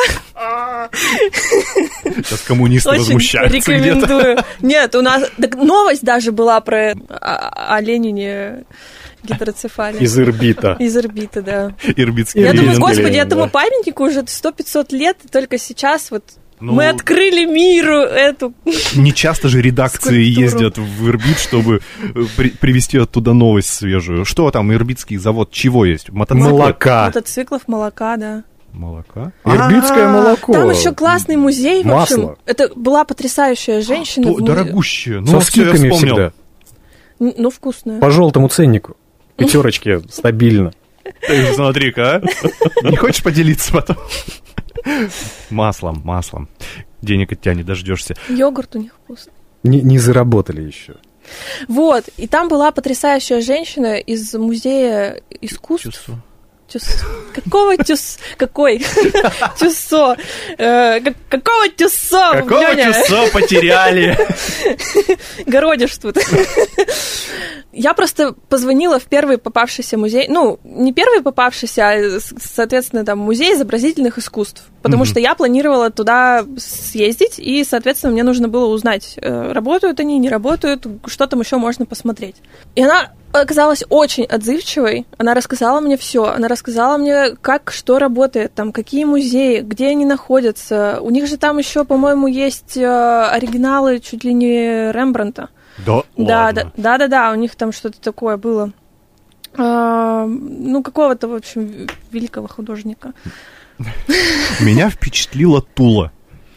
[2.05, 4.39] Сейчас коммунисты Очень возмущаются рекомендую.
[4.61, 8.65] Нет, у нас так новость даже была про о, о Ленине
[9.25, 9.99] гидроцефале.
[10.01, 10.77] Из Ирбита.
[10.79, 11.75] Из орбиты, да.
[11.97, 16.25] Ирбитский Я думаю, господи, этому памятнику уже 100-500 лет, и только сейчас вот
[16.61, 18.55] Ну, мы открыли миру эту...
[18.95, 20.45] Не часто же редакции Скульптуру.
[20.45, 21.81] ездят в Ирбит, чтобы
[22.15, 24.25] э, при- привезти оттуда новость свежую.
[24.25, 26.11] Что там, ирбитский завод чего есть?
[26.11, 26.51] Мотоциклы?
[26.51, 27.07] Молока.
[27.07, 28.45] Мотоциклов, молока, да.
[28.73, 29.33] Молока?
[29.45, 30.53] Ирбитское А, молоко.
[30.55, 32.21] Там еще классный музей, в общем.
[32.21, 32.39] Масло.
[32.47, 34.27] Это была потрясающая женщина.
[34.29, 35.21] то в музе- Дорогущее.
[35.21, 36.15] Ну, Со скидками вспомнил.
[36.15, 36.33] всегда.
[37.19, 38.01] Ну, вкусная.
[38.01, 38.97] По желтому ценнику.
[39.37, 40.73] Пятерочки стабильно.
[41.27, 42.23] Ты смотри-ка, а.
[42.89, 43.97] Не хочешь поделиться потом?
[45.51, 46.49] Маслом, маслом.
[47.01, 48.15] Денег от тебя не дождешься.
[48.29, 49.33] Йогурт у них вкусный.
[49.63, 50.97] Не, не заработали еще.
[51.69, 55.85] Вот, и там была потрясающая женщина из музея искусств.
[55.85, 56.23] Чувство.
[56.73, 57.05] Тюс-
[57.35, 58.19] Какого тюс...
[58.37, 58.79] Какой?
[59.59, 60.17] Тюссо.
[60.59, 62.33] Э, как- Какого тюссо?
[62.35, 64.17] Какого часа потеряли?
[65.47, 66.17] Городишь тут.
[67.73, 73.55] Я просто позвонила в первый попавшийся музей, ну, не первый попавшийся, а, соответственно, там, музей
[73.55, 79.53] изобразительных искусств, потому что я планировала туда съездить, и, соответственно, мне нужно было узнать, э,
[79.53, 82.37] работают они, не работают, что там еще можно посмотреть.
[82.75, 88.55] И она оказалась очень отзывчивой, она рассказала мне все, она рассказала мне, как что работает,
[88.55, 90.99] там, какие музеи, где они находятся.
[91.01, 92.87] У них же там еще, по-моему, есть э,
[93.31, 95.49] оригиналы чуть ли не Рембранта.
[95.79, 96.73] Да, Да, ладно.
[96.77, 98.73] да, да, да, да, у них там что-то такое было.
[99.57, 103.13] А, ну, какого-то, в общем, великого художника.
[104.61, 106.13] Меня впечатлила Тула.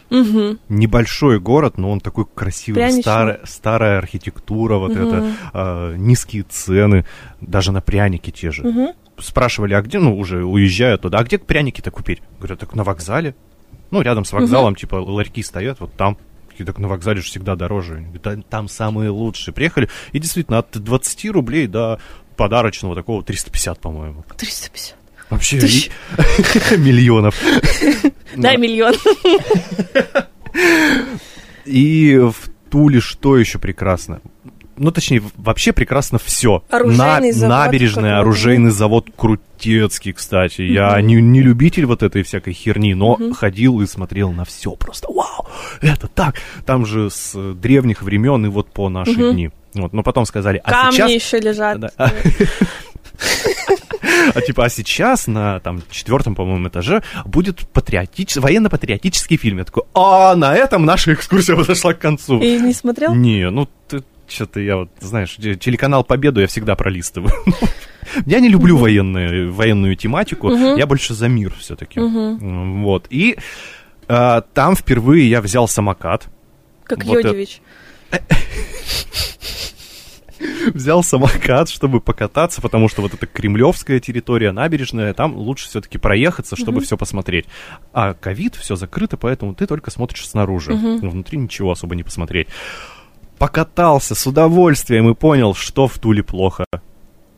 [0.10, 0.58] Угу.
[0.70, 3.02] Небольшой город, но он такой красивый, Пряничный.
[3.02, 5.08] старая, старая архитектура, вот Мгм.
[5.08, 7.06] это, а, низкие цены,
[7.41, 8.68] даже на пряники те же.
[8.68, 8.94] Угу.
[9.20, 12.22] Спрашивали, а где, ну, уже уезжая туда, а где пряники-то купить?
[12.38, 13.36] Говорю, так на вокзале.
[13.91, 16.18] Ну, рядом с вокзалом, типа, ларьки стоят, вот там.
[16.50, 17.96] Такие, так на вокзале же всегда дороже.
[17.96, 19.54] Говорю, «Да там самые лучшие.
[19.54, 22.00] Приехали, и действительно, от 20 рублей до
[22.38, 24.24] подарочного такого 350, по-моему.
[24.38, 24.96] 350.
[25.30, 25.92] Вообще ли-
[26.78, 27.36] миллионов.
[28.36, 28.96] Дай миллион.
[31.66, 34.22] И в Туле что еще прекрасно?
[34.78, 36.64] Ну, точнее, вообще прекрасно все.
[36.70, 40.64] Оружейный завод Набережная, оружейный завод крутецкий, кстати.
[40.64, 44.72] Я не, не любитель вот этой всякой херни, но ходил и смотрел на все.
[44.72, 45.48] Просто вау,
[45.82, 46.36] это так.
[46.66, 49.50] Там же с э, древних времен и вот по наши дни.
[49.74, 51.12] Вот, но потом сказали, а Камни сейчас...
[51.12, 51.80] еще лежат.
[51.80, 51.92] Да.
[54.34, 58.36] А типа, а сейчас на там четвертом, по-моему, этаже будет патриотич...
[58.36, 59.60] военно-патриотический фильм.
[59.60, 62.40] Я такой, а на этом наша экскурсия подошла к концу.
[62.40, 63.14] И не смотрел?
[63.14, 67.34] Не, ну ты что-то я вот, знаешь, те- телеканал Победу я всегда пролистываю.
[68.28, 72.00] Я не люблю военную, военную тематику, я больше за мир все-таки.
[72.00, 73.08] Вот.
[73.10, 73.36] И
[74.08, 76.28] а, там впервые я взял самокат.
[76.84, 77.62] Как Йодевич.
[80.73, 86.56] взял самокат, чтобы покататься, потому что вот эта кремлевская территория, набережная, там лучше все-таки проехаться,
[86.56, 87.45] чтобы все посмотреть.
[87.93, 90.73] А ковид, все закрыто, поэтому ты только смотришь снаружи.
[90.73, 92.47] Внутри ничего особо не посмотреть.
[93.38, 96.65] Покатался с удовольствием и понял, что в Туле плохо.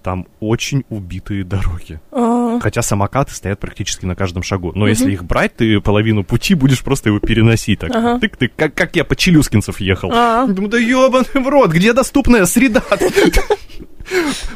[0.03, 1.99] Там очень убитые дороги.
[2.12, 4.71] А, Хотя самокаты стоят практически на каждом шагу.
[4.75, 7.79] Но если их брать, ты половину пути будешь просто его переносить.
[7.79, 8.19] Так, Ага.
[8.19, 10.12] тык-тык, как, как я по Челюскинцев ехал.
[10.13, 10.45] А.
[10.47, 12.83] Думаю, да ебаный в рот, где доступная среда?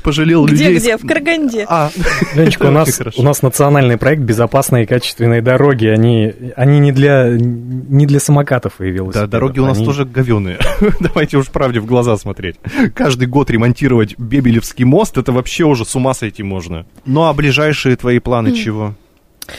[0.04, 0.72] Пожалел людей.
[0.72, 0.98] Где-где?
[0.98, 1.66] В Караганде.
[1.68, 1.90] А,
[2.36, 5.88] Ленечка, у нас, у нас национальный проект «Безопасные и качественные дороги».
[5.88, 9.30] Они, они не, для, не для самокатов и Да, велосипедов.
[9.30, 10.60] дороги у нас Они- тоже говеные.
[11.00, 12.56] Давайте уж правде в глаза смотреть.
[12.96, 16.86] Каждый год ремонтировать Бебелевский мост, это вообще уже с ума сойти можно.
[17.06, 18.94] Ну а ближайшие твои планы чего?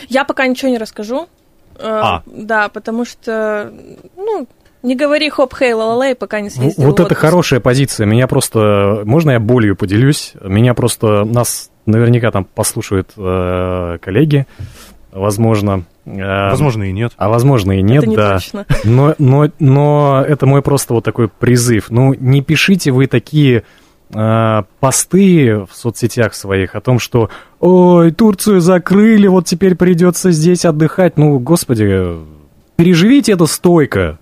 [0.09, 1.29] Я пока ничего не расскажу.
[1.77, 2.23] Э, А.
[2.27, 3.73] Да, потому что,
[4.17, 4.47] ну,
[4.83, 8.07] не говори хоп хей ла пока не В- съездил Вот это хорошая позиция.
[8.07, 9.03] Меня просто...
[9.05, 10.35] Можно я болью поделюсь?
[10.43, 11.25] Меня просто...
[11.25, 14.47] Нас наверняка там послушают э, коллеги.
[15.13, 15.85] Возможно.
[16.07, 17.13] Э, Возможно и нет.
[17.17, 18.35] А возможно и нет, Это не да.
[18.35, 18.67] точно.
[18.85, 21.91] Но, но, но это мой просто вот такой призыв.
[21.91, 23.63] Ну, не пишите вы такие
[24.15, 30.65] э, посты в соцсетях своих о том, что «Ой, Турцию закрыли, вот теперь придется здесь
[30.65, 31.17] отдыхать».
[31.19, 32.17] Ну, господи,
[32.77, 34.19] переживите это стойко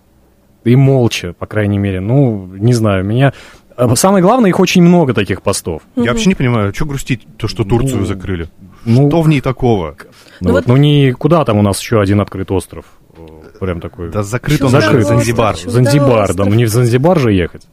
[0.64, 2.00] и молча, по крайней мере.
[2.00, 3.32] Ну, не знаю, меня...
[3.76, 5.82] а Самое главное, их очень много таких постов.
[5.96, 8.48] Я вообще не понимаю, что грустить, то, что Турцию закрыли?
[8.84, 9.96] Ну, Что в ней такого?
[9.98, 12.84] ну, Ну вот, вот- ну не куда там у нас еще один открыт остров.
[13.16, 14.10] Э, Прям такой.
[14.10, 15.06] Да закрыт он Закрыт.
[15.06, 15.56] Занзибар.
[15.56, 17.66] Занзибар, да, ну не в Занзибар же ехать.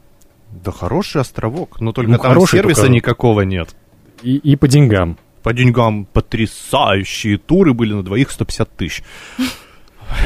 [0.64, 3.74] Да хороший островок, но только Ну, там хороший, сервиса только- никакого нет.
[4.22, 5.16] И, и по деньгам.
[5.42, 9.02] По деньгам потрясающие туры были на двоих 150 тысяч.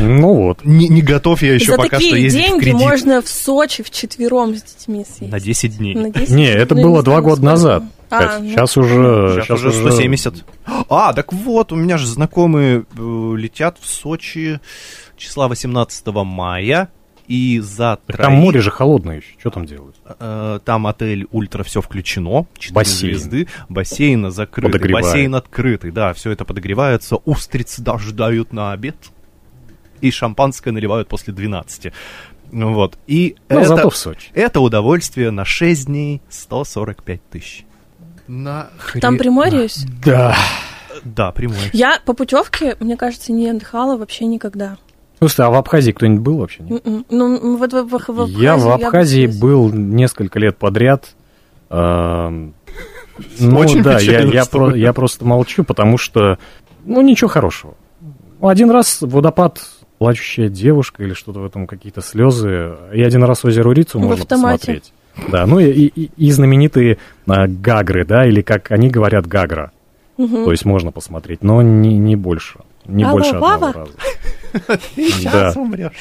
[0.01, 0.65] Ну вот.
[0.65, 2.81] Не, не готов я еще За пока что ездить в деньги кредит.
[2.81, 5.31] можно в Сочи вчетвером с детьми съездить.
[5.31, 5.95] На 10 дней.
[5.95, 6.31] На 10?
[6.31, 7.51] Не, это Ну, было два года сколько.
[7.51, 7.85] назад.
[8.11, 8.51] А, ну.
[8.51, 9.41] Сейчас уже...
[9.43, 10.45] Сейчас, уже 170.
[10.89, 14.61] А, так вот, у меня же знакомые э, летят в Сочи
[15.17, 16.89] числа 18 мая.
[17.29, 19.29] И за Так троих- Там море же холодное еще.
[19.39, 19.95] Что там делают?
[20.19, 22.99] Э, Там отель ультра все включено, 4 Бассейн.
[23.15, 28.97] звезды, бассейн закрытый, бассейн открытый, да, все это подогревается, устрицы дождают на обед,
[30.03, 31.93] и шампанское наливают после 12.
[32.51, 34.29] Ну Вот, и Ну, это, зато в Сочи.
[34.35, 37.65] это удовольствие на 6 дней 145 тысяч.
[38.29, 38.69] На
[39.01, 39.87] Там Приморье есть?
[40.05, 40.37] Да.
[41.05, 41.57] Да, прямой.
[41.73, 44.77] Я по путевке, мне кажется, не отдыхала вообще никогда.
[45.19, 46.63] Слушай, а в Абхазии кто-нибудь был вообще?
[46.63, 46.87] нет?
[46.87, 47.07] М-м.
[47.11, 49.41] Ну, вот в, в- в Абхазии Я в Абхазии съездила.
[49.47, 51.15] был несколько лет подряд.
[51.71, 52.55] Эм,
[53.39, 56.39] Ну Очень да, я, я, про- я просто молчу, потому что,
[56.85, 57.75] ну, ничего хорошего.
[58.41, 59.61] Один раз водопад,
[60.03, 62.73] плачущая девушка или что-то в этом, какие-то слезы.
[62.93, 64.59] И один раз озеро Урицу В можно автомате.
[64.59, 64.93] посмотреть.
[65.31, 69.71] Да, ну и, и- и знаменитые а, гагры, да, или как они говорят, гагра.
[70.17, 72.59] То есть можно посмотреть, но не, не больше.
[72.87, 73.73] Не Алла больше одного Вава?
[73.73, 73.93] раза.
[74.97, 75.61] Сейчас Да.
[75.61, 75.93] умрешь.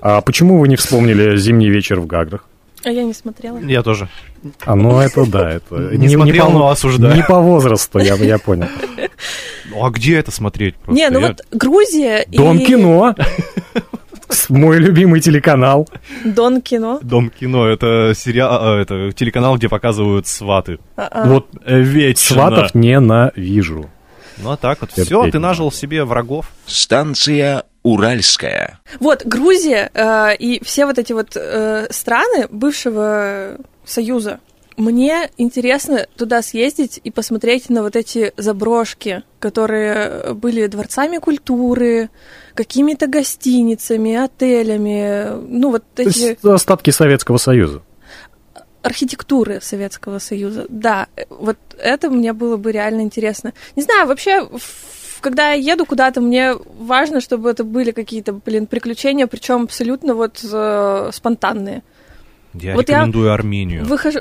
[0.00, 2.44] А почему вы не вспомнили зимний вечер в Гаграх?
[2.84, 3.58] А я не смотрела.
[3.58, 4.08] Я тоже.
[4.64, 5.74] А, ну это да, это...
[5.96, 7.14] Не смотрел, по, но осуждаю.
[7.16, 8.68] Не по возрасту, я, я понял.
[9.70, 10.76] Ну а где это смотреть?
[10.76, 10.92] просто?
[10.94, 12.64] не, ну Я- вот Грузия Дом и...
[12.66, 13.14] кино.
[14.48, 15.88] Мой любимый телеканал.
[16.24, 16.98] Дон кино.
[17.02, 20.78] Дом кино это сериал, э, это телеканал, где показывают сваты.
[20.96, 21.26] А-а.
[21.28, 22.34] Вот Э, Вечно.
[22.34, 23.90] сватов ненавижу.
[24.38, 26.50] Ну а так вот, все, не ты нажил себе врагов.
[26.66, 28.80] Станция Уральская.
[28.98, 34.40] Вот, Грузия э, и все вот эти вот э, страны бывшего Союза.
[34.76, 42.10] Мне интересно туда съездить и посмотреть на вот эти заброшки, которые были дворцами культуры,
[42.54, 45.28] какими-то гостиницами, отелями.
[45.46, 46.18] Ну, вот То эти...
[46.30, 47.82] есть остатки Советского Союза.
[48.82, 50.66] архитектуры Советского Союза.
[50.68, 53.52] Да, э, вот это мне было бы реально интересно.
[53.76, 58.66] Не знаю, вообще, в- когда я еду куда-то, мне важно, чтобы это были какие-то, блин,
[58.66, 61.82] приключения, причем абсолютно вот э, спонтанные.
[62.52, 63.84] Я Вот я рекомендую Армению.
[63.86, 64.20] Выхожу...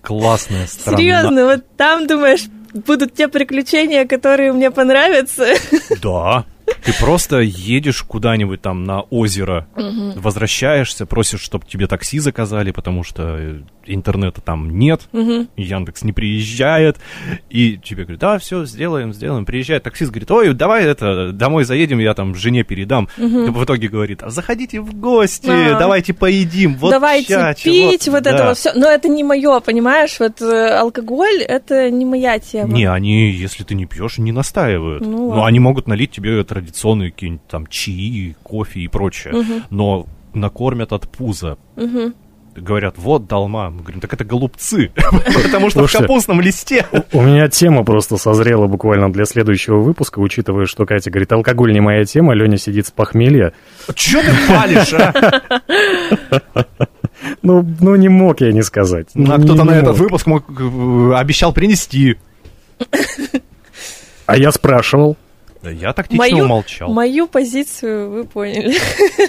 [0.00, 0.98] Классная страна.
[0.98, 5.54] Серьезно, вот там, думаешь, будут те приключения, которые мне понравятся.
[6.00, 6.46] Да.
[6.84, 9.66] Ты просто едешь куда-нибудь там на озеро,
[10.16, 15.48] возвращаешься, просишь, чтобы тебе такси заказали, потому что э, интернета там нет, Мгм.
[15.56, 16.98] Яндекс не приезжает,
[17.48, 19.44] и тебе говорят, да, все, сделаем, сделаем.
[19.44, 23.08] Приезжает таксист, говорит, ой, давай это, домой заедем, я там жене передам.
[23.16, 25.78] И в итоге говорит, а заходите в гости, А.
[25.78, 28.48] давайте поедим, вот Давайте чача, пить, вот, это да».
[28.48, 28.72] вот все.
[28.74, 30.16] Но это не мое, понимаешь?
[30.20, 32.72] Вот э, алкоголь это не моя тема.
[32.72, 35.02] Не, они, если ты не пьешь, не настаивают.
[35.04, 35.46] Ну Но ладно.
[35.46, 39.62] они могут налить тебе традиционные какие-нибудь там чаи, кофе и прочее.
[39.70, 41.58] Но накормят от пуза.
[41.76, 42.14] Мгм.
[42.56, 43.70] Говорят, вот долма.
[43.70, 44.90] Мы говорим, так это голубцы.
[45.44, 46.84] Потому что в капустном листе.
[47.12, 51.80] У меня тема просто созрела буквально для следующего выпуска, учитывая, что Катя говорит, алкоголь не
[51.80, 53.52] моя тема, Леня сидит с похмелья.
[53.94, 55.60] Че ты палишь, а?
[57.42, 59.08] Ну, ну не мог я не сказать.
[59.14, 62.16] Ну, а кто-то на этот выпуск мог, э, обещал принести.
[64.24, 65.16] А я спрашивал.
[65.62, 66.90] Я тактично Мою, умолчал.
[66.92, 68.76] мою позицию вы поняли.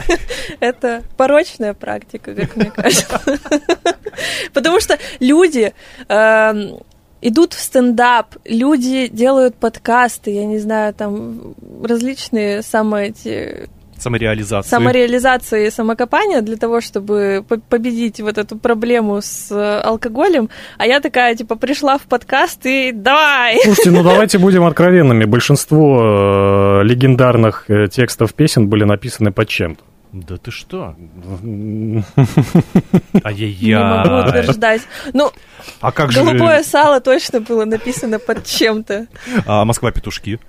[0.59, 3.21] Это порочная практика, как мне кажется.
[4.53, 5.73] Потому что люди
[6.07, 6.79] эм,
[7.21, 13.69] идут в стендап, люди делают подкасты, я не знаю, там различные самые эти
[14.01, 14.69] Самореализация.
[14.69, 20.49] самореализации и самокопания для того, чтобы по- победить вот эту проблему с э, алкоголем.
[20.77, 23.59] А я такая, типа, пришла в подкаст и давай!
[23.63, 25.25] Слушайте, ну давайте будем откровенными.
[25.25, 29.83] Большинство э, легендарных э, текстов песен были написаны под чем-то.
[30.13, 30.95] Да ты что?
[31.41, 34.27] М, Не могу Ай-яй-яй.
[34.29, 34.81] утверждать.
[35.13, 35.31] Ну,
[35.79, 36.19] А как же...
[36.23, 39.07] голубое сало точно было написано под чем-то.
[39.45, 40.39] А Москва-петушки?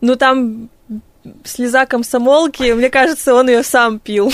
[0.00, 0.70] Ну, там
[1.44, 4.32] слеза комсомолки, мне кажется, он ее сам пил.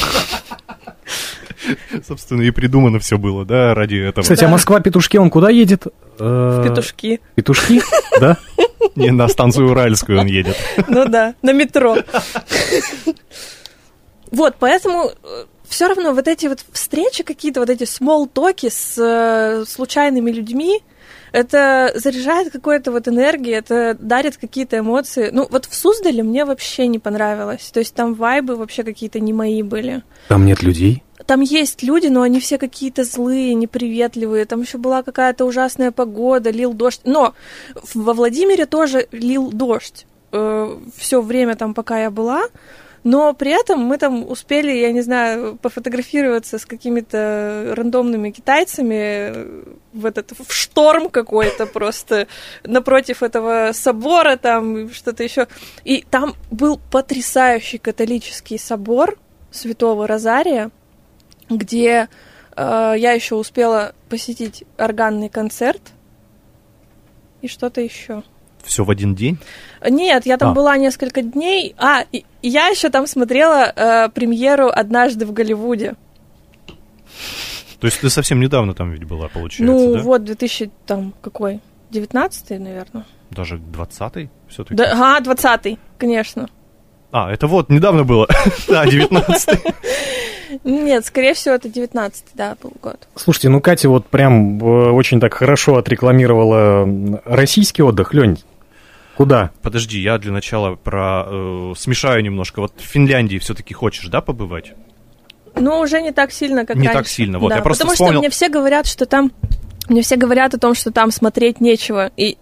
[2.06, 4.22] Собственно, и придумано все было, да, ради этого.
[4.22, 5.86] Кстати, а Москва-петушки, он куда едет?
[6.18, 7.20] Э, В петушки.
[7.34, 7.82] Петушки,
[8.20, 8.38] да?
[8.96, 10.56] Не на станцию Уральскую он едет.
[10.88, 11.96] Ну да, на метро.
[14.30, 15.10] Вот, поэтому
[15.68, 20.80] все равно вот эти вот встречи какие-то, вот эти смол-токи с э, случайными людьми,
[21.32, 25.30] это заряжает какой-то вот энергией, это дарит какие-то эмоции.
[25.32, 27.70] Ну, вот в Суздале мне вообще не понравилось.
[27.72, 30.02] То есть там вайбы вообще какие-то не мои были.
[30.28, 31.02] Там нет людей.
[31.26, 34.46] Там есть люди, но они все какие-то злые, неприветливые.
[34.46, 37.02] Там еще была какая-то ужасная погода, лил дождь.
[37.04, 37.34] Но
[37.94, 42.44] во Владимире тоже лил дождь все время там, пока я была.
[43.02, 50.04] Но при этом мы там успели, я не знаю, пофотографироваться с какими-то рандомными китайцами в
[50.04, 52.26] этот в шторм какой-то просто
[52.64, 55.48] напротив этого собора там что-то еще.
[55.84, 59.18] И там был потрясающий католический собор
[59.50, 60.70] Святого Розария,
[61.48, 62.08] где
[62.56, 65.80] э, я еще успела посетить органный концерт
[67.40, 68.22] и что-то еще.
[68.64, 69.38] Все в один день?
[69.88, 70.54] Нет, я там А.
[70.54, 71.74] была несколько дней.
[71.78, 75.94] А, и, я еще там смотрела э, премьеру однажды в Голливуде.
[77.80, 80.00] То есть ты совсем недавно там ведь была, получается, ну, да?
[80.02, 81.60] вот 2000 там какой?
[81.90, 83.06] 19 наверное.
[83.30, 84.74] Даже 20-й все-таки?
[84.74, 86.48] Да, ага, 20 конечно.
[87.12, 88.28] А, это вот, недавно было.
[88.68, 89.58] Да, 19-й.
[90.64, 93.08] Нет, скорее всего, это 19 да, был год.
[93.14, 98.14] Слушайте, ну Катя вот прям э, очень так хорошо отрекламировала российский отдых.
[98.14, 98.38] Лень,
[99.16, 99.50] куда?
[99.62, 101.24] Подожди, я для начала про...
[101.26, 102.60] э, смешаю немножко.
[102.60, 104.72] Вот в Финляндии все-таки хочешь, да, побывать?
[105.56, 106.98] Ну, уже не так сильно, как Не раньше.
[106.98, 109.32] так сильно, вот, Да, я просто Потому вспомнил- что мне все говорят, что там...
[109.88, 112.12] Мне все говорят о том, что там смотреть нечего.
[112.16, 112.38] И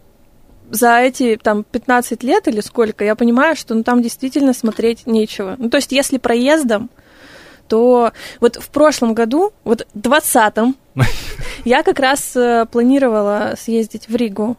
[0.71, 5.57] за эти там 15 лет или сколько, я понимаю, что ну, там действительно смотреть нечего.
[5.59, 6.90] Ну, то есть, если проездом,
[7.69, 10.75] то вот в прошлом году, вот в 20-м,
[11.65, 14.57] я как раз э, планировала съездить в Ригу,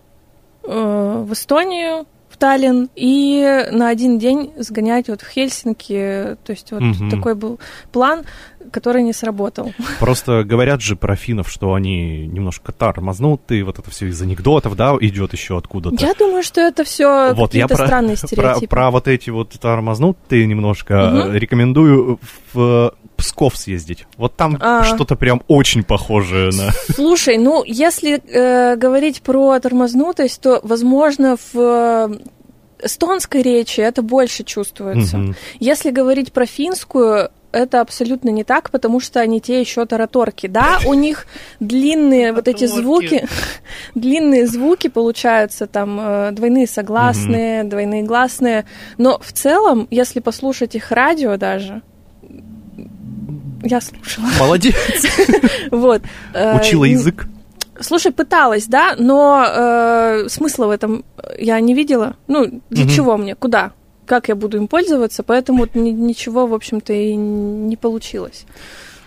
[0.64, 6.38] э, в Эстонию, в Таллин, и на один день сгонять вот в Хельсинки.
[6.46, 7.10] То есть вот Мгм.
[7.10, 7.60] такой был
[7.92, 8.24] план,
[8.72, 9.74] который не сработал.
[10.00, 14.96] Просто говорят же про финнов, что они немножко тормознутые, вот это все из анекдотов, да,
[15.02, 15.96] идет еще откуда-то.
[16.06, 18.68] Я думаю, что это все Вот я какие-то про, странные про, стереотипы.
[18.68, 20.94] про вот эти вот тормознутые немножко
[21.34, 22.20] э, рекомендую
[22.54, 24.06] в Псков съездить.
[24.18, 24.84] Вот там А.
[24.84, 26.72] что-то прям очень похожее на...
[26.94, 32.18] Слушай, ну, если э, говорить про тормознутость, то, возможно, в э,
[32.82, 35.18] эстонской речи это больше чувствуется.
[35.18, 35.36] Мгм.
[35.60, 40.48] Если говорить про финскую, это абсолютно не так, потому что они те еще тараторки.
[40.48, 41.26] Да, у них
[41.60, 43.28] длинные вот эти звуки,
[43.96, 48.66] длинные звуки получаются, там э, двойные согласные, двойные гласные,
[48.98, 51.82] но в целом, если послушать их радио даже,
[53.64, 54.28] я слушала.
[54.40, 54.76] Молодец.
[55.72, 56.02] Вот.
[56.34, 57.28] э, Учила язык.
[57.80, 61.06] Слушай, пыталась, да, но э, смысла в этом
[61.38, 62.16] я не видела.
[62.28, 63.36] Ну, для чего мне?
[63.36, 63.72] Куда?
[64.06, 65.24] Как я буду им пользоваться?
[65.24, 68.46] Поэтому ни- ничего, в общем-то, и не получилось.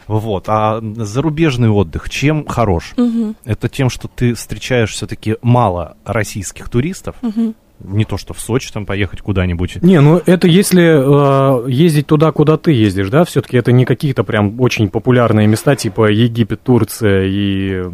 [0.07, 0.45] Вот.
[0.49, 2.93] А зарубежный отдых чем хорош?
[2.97, 7.17] Мгм, Это тем, что ты встречаешь все-таки мало российских туристов.
[7.23, 7.55] мгм.
[7.85, 9.83] Не то, что в Сочи там поехать куда-нибудь.
[9.83, 14.25] Не, ну это если э, ездить туда, куда ты ездишь, да, все-таки это не какие-то
[14.25, 17.85] прям очень популярные места, типа Египет, Турция и...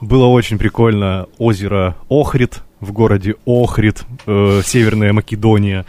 [0.00, 5.86] Было очень прикольно озеро Охрид в городе Охрид, э, Северная Македония,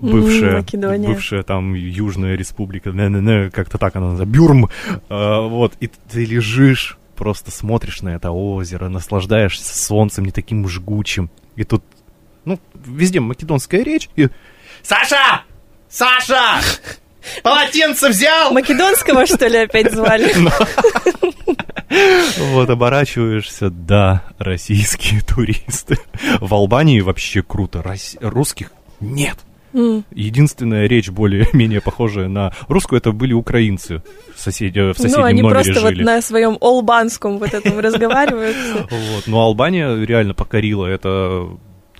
[0.00, 1.08] бывшая, Македония.
[1.08, 4.68] бывшая там Южная Республика, не-не-не, как-то так она называется, Бюрм,
[5.08, 11.30] Э, вот, и ты лежишь, просто смотришь на это озеро, наслаждаешься солнцем не таким жгучим,
[11.56, 11.82] и тут,
[12.44, 14.28] ну, везде македонская речь, и
[14.82, 15.42] «Саша!
[15.88, 16.60] Саша!
[17.42, 20.32] Полотенце взял!» Македонского, что ли, опять звали?
[22.38, 25.98] Вот, оборачиваешься, да, российские туристы.
[26.40, 27.84] В Албании вообще круто,
[28.20, 28.70] русских
[29.00, 29.36] нет.
[29.72, 34.02] Единственная речь более-менее похожая на русскую, это были украинцы
[34.34, 36.02] в, соседе, в соседнем Ну, они номере просто вот жили.
[36.04, 38.56] на своем олбанском вот этом разговаривают.
[38.90, 39.26] Вот.
[39.26, 40.86] Но Албания реально покорила.
[40.86, 41.48] Это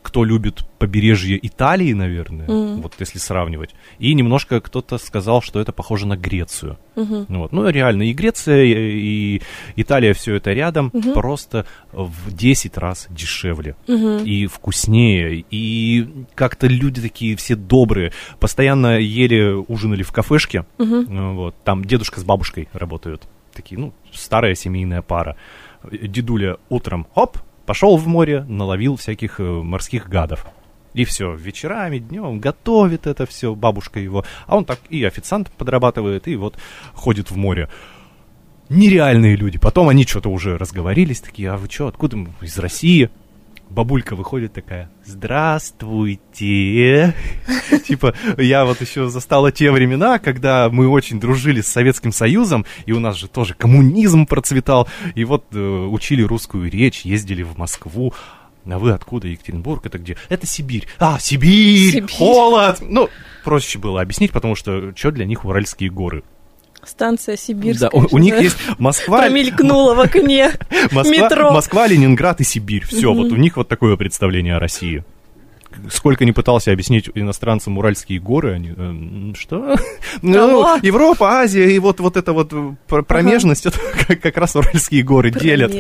[0.03, 2.81] кто любит побережье Италии, наверное, Мгм.
[2.83, 3.75] вот если сравнивать.
[3.99, 6.79] И немножко кто-то сказал, что это похоже на Грецию.
[6.97, 7.53] Ну Вот.
[7.53, 9.41] Ну, реально, и Греция, и
[9.77, 11.13] Италия, все это рядом, Мгм.
[11.15, 13.77] просто в 10 раз дешевле.
[13.87, 14.25] Мгм.
[14.25, 18.13] И вкуснее, и как-то люди такие все добрые.
[18.39, 20.65] Постоянно ели, ужинали в кафешке.
[20.79, 21.55] Ну, Вот.
[21.65, 23.23] Там дедушка с бабушкой работают.
[23.53, 25.37] Такие, ну, старая семейная пара.
[25.91, 27.39] Дедуля утром, хоп,
[27.71, 30.45] пошел в море, наловил всяких э, морских гадов.
[30.93, 34.25] И все, вечерами, днем готовит это все, бабушка его.
[34.49, 36.57] А он так и официант подрабатывает, и вот
[36.95, 37.69] ходит в море.
[38.71, 39.57] Нереальные люди.
[39.61, 42.17] Потом они что-то уже разговорились, такие, а вы что, откуда?
[42.17, 43.09] мы?» Из России.
[43.71, 47.15] Бабулька выходит такая, здравствуйте.
[47.87, 52.93] Типа, я вот еще застала те времена, когда мы очень дружили с Советским Союзом, и
[52.93, 58.13] у нас же тоже коммунизм процветал, и вот э, учили русскую речь, ездили в Москву.
[58.67, 59.87] А вы откуда, Екатеринбург?
[59.87, 60.17] Это где?
[60.29, 60.89] Это Сибирь.
[60.99, 61.93] А, Сибирь!
[61.93, 62.13] Сибирь.
[62.13, 62.79] Холод!
[62.81, 63.09] Ну,
[63.45, 66.25] проще было объяснить, потому что что для них Уральские горы?
[66.85, 67.91] Станция Сибирская.
[67.91, 70.53] Да, у, у них есть Москва, Промелькнула в окне.
[70.91, 71.53] Метро.
[71.53, 72.85] Москва, Ленинград и Сибирь.
[72.87, 75.05] Все, вот у них вот такое представление о России.
[75.89, 78.73] Сколько не пытался объяснить иностранцам Уральские горы, они...
[78.77, 79.77] э, что?
[80.23, 80.79] Ну?
[80.83, 85.03] Европа, Азия и вот, вот эта вот э, пр- промежность, это как, как раз Уральские
[85.05, 85.73] горы делят.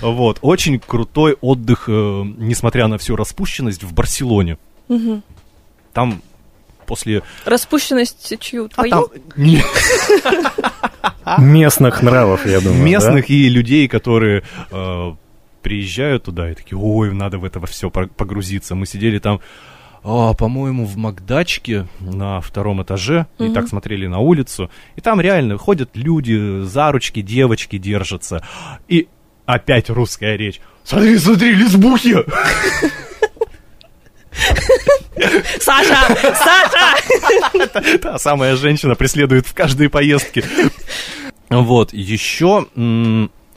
[0.00, 4.58] Вот, очень крутой отдых, э, несмотря на всю распущенность, в Барселоне.
[5.92, 6.22] Там
[6.90, 7.22] после...
[7.44, 8.64] Распущенность чью?
[8.76, 9.10] А Твою?
[11.38, 12.78] Местных нравов, я думаю.
[12.78, 12.84] да?
[12.84, 15.12] местных и людей, которые э,
[15.62, 18.74] приезжают туда и такие, ой, надо в это все погрузиться.
[18.74, 19.40] Мы сидели там,
[20.02, 23.54] а, по-моему, в Макдачке на втором этаже, и Мгм.
[23.54, 28.44] так смотрели на улицу, и там реально ходят люди, за ручки девочки держатся,
[28.88, 29.06] и
[29.46, 30.60] опять русская речь.
[30.82, 32.16] Смотри, смотри, лесбухи!
[35.60, 35.96] Саша!
[36.34, 37.98] Саша!
[37.98, 40.44] Та самая женщина преследует в каждой поездке.
[41.48, 42.66] Вот, еще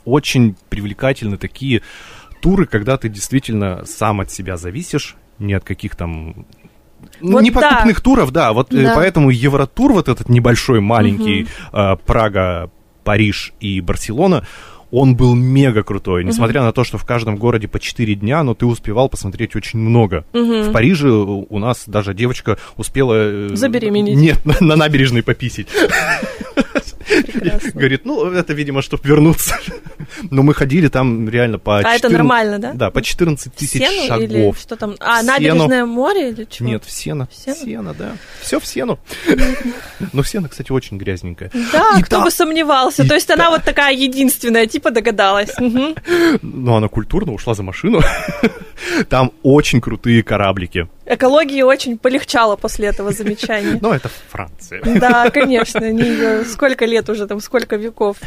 [0.05, 1.81] очень привлекательны такие
[2.41, 6.45] туры, когда ты действительно сам от себя зависишь, не от каких там
[7.21, 7.85] ну, Вот не да.
[8.01, 8.95] туров, да, вот э, Да.
[8.95, 12.69] поэтому Евротур вот этот небольшой, маленький, э, Прага,
[13.03, 14.45] Париж и Барселона,
[14.93, 18.53] он был мега крутой, несмотря на то, что в каждом городе по 4 дня, но
[18.53, 20.23] ты успевал посмотреть очень много.
[20.33, 23.13] В Париже у нас даже девочка успела...
[23.15, 24.17] э, Забеременеть.
[24.17, 25.67] Нет, на, на набережной пописить.
[27.07, 27.71] Прекрасно.
[27.71, 29.55] Говорит, ну, это, видимо, чтобы вернуться.
[30.29, 31.77] Но мы ходили там реально по...
[31.77, 32.73] А это 14 нормально, да?
[32.73, 34.57] Да, по 14 тысяч Сену или шагов.
[34.59, 34.95] что там?
[34.99, 36.67] А, В набережное море или чего?
[36.69, 37.27] Нет, в сено.
[37.31, 37.55] В сено?
[37.55, 38.11] Сено, да.
[38.41, 38.99] Все в сену.
[40.13, 41.51] Но сено, кстати, очень грязненькое.
[41.71, 43.03] Да, И кто там- бы сомневался.
[43.03, 45.51] и То есть она вот такая единственная, типа догадалась.
[46.41, 48.01] Но она культурно ушла за машину.
[49.09, 50.87] Там очень крутые кораблики.
[51.05, 53.77] Экологии очень полегчало после этого замечания.
[53.81, 54.81] Но это Франция.
[54.99, 58.17] Да, конечно, её сколько лет уже, там, сколько веков.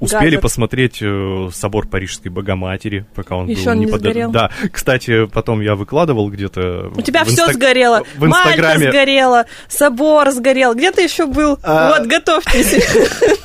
[0.00, 0.42] Успели Гадят.
[0.42, 4.30] посмотреть э, собор Парижской Богоматери, пока он был он не под- сгорел.
[4.30, 6.92] Да, кстати, потом я выкладывал где-то...
[6.94, 8.02] У тебя все сгорело.
[8.16, 8.90] В Мальта Инстаграме.
[8.90, 10.74] сгорела, собор сгорел.
[10.74, 11.58] Где ты еще был?
[11.62, 11.96] А.
[11.98, 12.74] Вот, готовьтесь.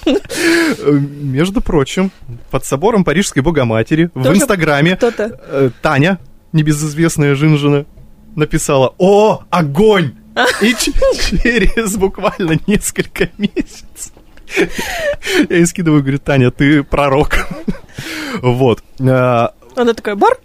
[0.06, 2.12] Э, Между прочим,
[2.50, 6.20] под собором Парижской Богоматери в Инстаграме э, Таня,
[6.54, 7.86] небезызвестная жинжина,
[8.36, 10.14] написала «О, огонь!»
[10.62, 14.14] И через буквально несколько месяцев
[15.50, 17.48] я ей скидываю, говорю, Таня, ты пророк.
[18.42, 18.84] Вот.
[19.00, 20.38] Э, Она такая, бар?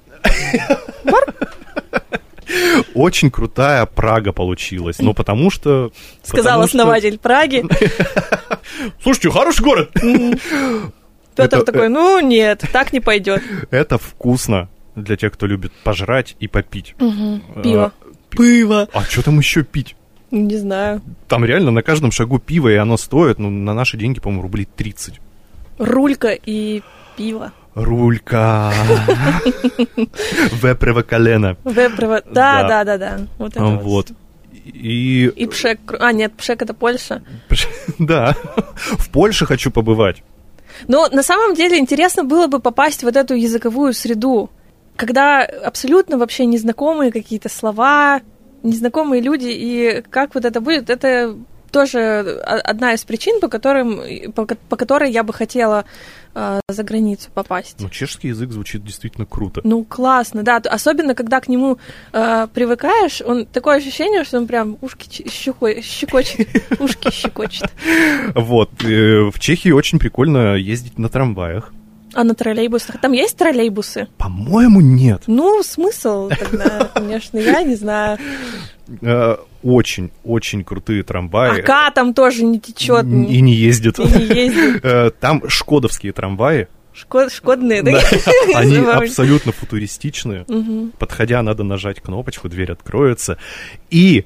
[2.95, 4.99] Очень крутая Прага получилась.
[4.99, 5.93] Ну, потому что...
[6.23, 7.65] Сказал потому что- основатель Праги.
[9.03, 9.91] Слушайте, хороший город.
[9.93, 13.43] Петр Это- такой, ну нет, так не пойдет.
[13.71, 16.95] Это вкусно для тех, кто любит пожрать и попить.
[16.99, 17.93] Пиво.
[18.01, 18.89] А, Пиво.
[18.93, 19.95] А что там еще пить?
[20.31, 21.03] Не знаю.
[21.29, 24.67] Там реально на каждом шагу пиво, и оно стоит, ну, на наши деньги, по-моему, рублей
[24.77, 25.21] 30.
[25.79, 26.83] Рулька и
[27.17, 27.53] пиво.
[27.75, 28.73] Рулька.
[30.63, 31.57] Вепрево колено.
[31.65, 32.23] Вебрево.
[32.25, 32.67] Да.
[32.67, 33.21] Да, да, да.
[33.39, 33.65] Вот это.
[33.65, 34.09] Вот.
[34.65, 35.27] И...
[35.37, 35.79] И пшек.
[36.01, 37.23] А, нет, пшек это Польша.
[37.99, 38.35] Да.
[38.75, 40.23] В Польше хочу побывать.
[40.89, 44.51] Но на самом деле интересно было бы попасть в вот эту языковую среду,
[44.97, 48.21] когда абсолютно вообще незнакомые какие-то слова,
[48.63, 51.37] незнакомые люди, и как вот это будет, это
[51.71, 54.01] тоже одна из причин, по, которым,
[54.33, 55.85] по, по которой я бы хотела
[56.35, 57.77] э, за границу попасть.
[57.81, 59.61] Но чешский язык звучит действительно круто.
[59.63, 60.57] Ну, классно, да.
[60.57, 61.77] Особенно, когда к нему
[62.13, 66.49] э, привыкаешь, он такое ощущение, что он прям ушки щеко- щекочет,
[66.81, 67.71] ушки щекочет.
[68.35, 68.71] Вот.
[68.83, 71.75] э, В Чехии очень прикольно ездить на трамваях.
[72.17, 72.99] А на троллейбусах?
[73.01, 74.09] Там есть троллейбусы?
[74.17, 75.25] По-моему, нет.
[75.27, 78.19] Ну, смысл тогда, конечно, я не знаю.
[79.63, 81.61] Очень-очень крутые трамваи.
[81.61, 83.99] Ака там тоже не течет, И не ездят.
[83.99, 84.81] и не ездит.
[84.85, 86.69] Э, Там шкодовские трамваи.
[86.95, 88.01] Шко- Шкодные, да?
[88.55, 90.47] Они абсолютно футуристичные.
[90.99, 93.39] Подходя, надо нажать кнопочку, дверь откроется.
[93.91, 94.25] И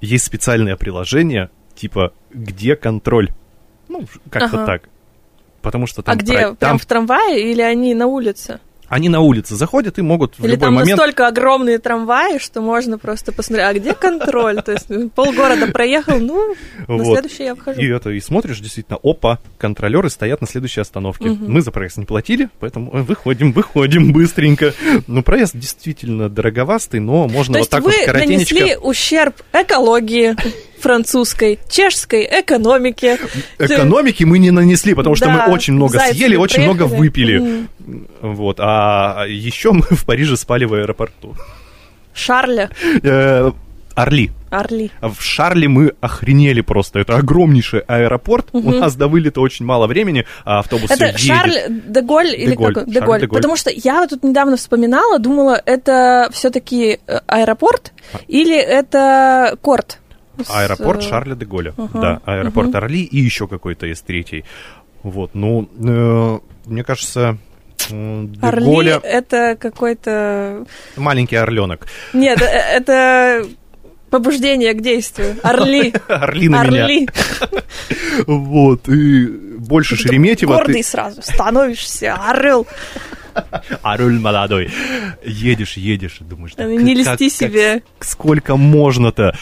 [0.00, 3.30] есть специальное приложение, типа «Где контроль?».
[3.88, 4.66] Ну, как-то Ага.
[4.66, 4.88] так.
[5.62, 6.14] Потому что там...
[6.14, 6.32] А где?
[6.32, 8.60] Прям там в трамвае или они на улице?
[8.92, 10.98] Они на улице заходят и могут в Или любой там момент...
[10.98, 14.60] настолько огромные трамваи, что можно просто посмотреть, а где контроль?
[14.60, 16.54] То есть ну, полгорода проехал, ну,
[16.86, 17.14] на Вот.
[17.14, 17.80] следующий я вхожу.
[17.80, 21.30] И это, и смотришь, действительно, опа, контролеры стоят на следующей остановке.
[21.30, 24.74] Мы за проезд не платили, поэтому э, выходим, выходим быстренько.
[25.06, 28.54] Ну, проезд действительно дороговастый, но можно То вот так вы вот коротенечко...
[28.54, 30.36] нанесли ущерб экологии
[30.82, 33.18] французской, чешской экономике.
[33.58, 37.36] Экономики мы не нанесли, потому что Да, мы очень много съели, очень много выпили.
[37.38, 37.68] М.
[38.20, 38.58] Вот.
[38.60, 41.34] А еще мы в Париже спали в аэропорту.
[42.14, 42.68] Шарля,
[43.02, 43.50] Э,
[43.94, 44.30] Орли.
[44.50, 44.90] Орли.
[45.02, 46.98] В Шарле мы охренели просто.
[47.00, 48.48] Это огромнейший аэропорт.
[48.52, 51.20] У нас до вылета очень мало времени, а автобус Это едет.
[51.20, 52.88] Шарль де Голь или Голь, как?
[52.90, 53.20] Де Голь.
[53.20, 53.36] де Голь.
[53.36, 57.92] Потому что я вот тут недавно вспоминала, думала, это все-таки аэропорт
[58.28, 59.98] или это корт?
[60.48, 61.74] Аэропорт э, Шарля де Голля.
[61.76, 64.44] ага, Да, аэропорт Орли и еще какой-то есть третий.
[65.02, 67.36] Вот, ну, э, мне кажется,
[67.88, 70.64] де Орли Голля это какой-то...
[70.96, 71.86] маленький орленок.
[72.12, 73.46] Нет, э, это
[74.10, 75.36] побуждение к действию.
[75.42, 75.92] Орли.
[76.08, 76.84] Орли на меня.
[76.84, 77.08] Орли.
[78.26, 79.26] Вот, и
[79.58, 80.56] больше Шереметьево.
[80.58, 82.66] ты- Гордый сразу становишься, орел.
[83.82, 84.70] Орел молодой.
[85.24, 87.82] Едешь, едешь, думаешь, да Не как- льсти как- себе.
[88.00, 89.34] сколько можно-то?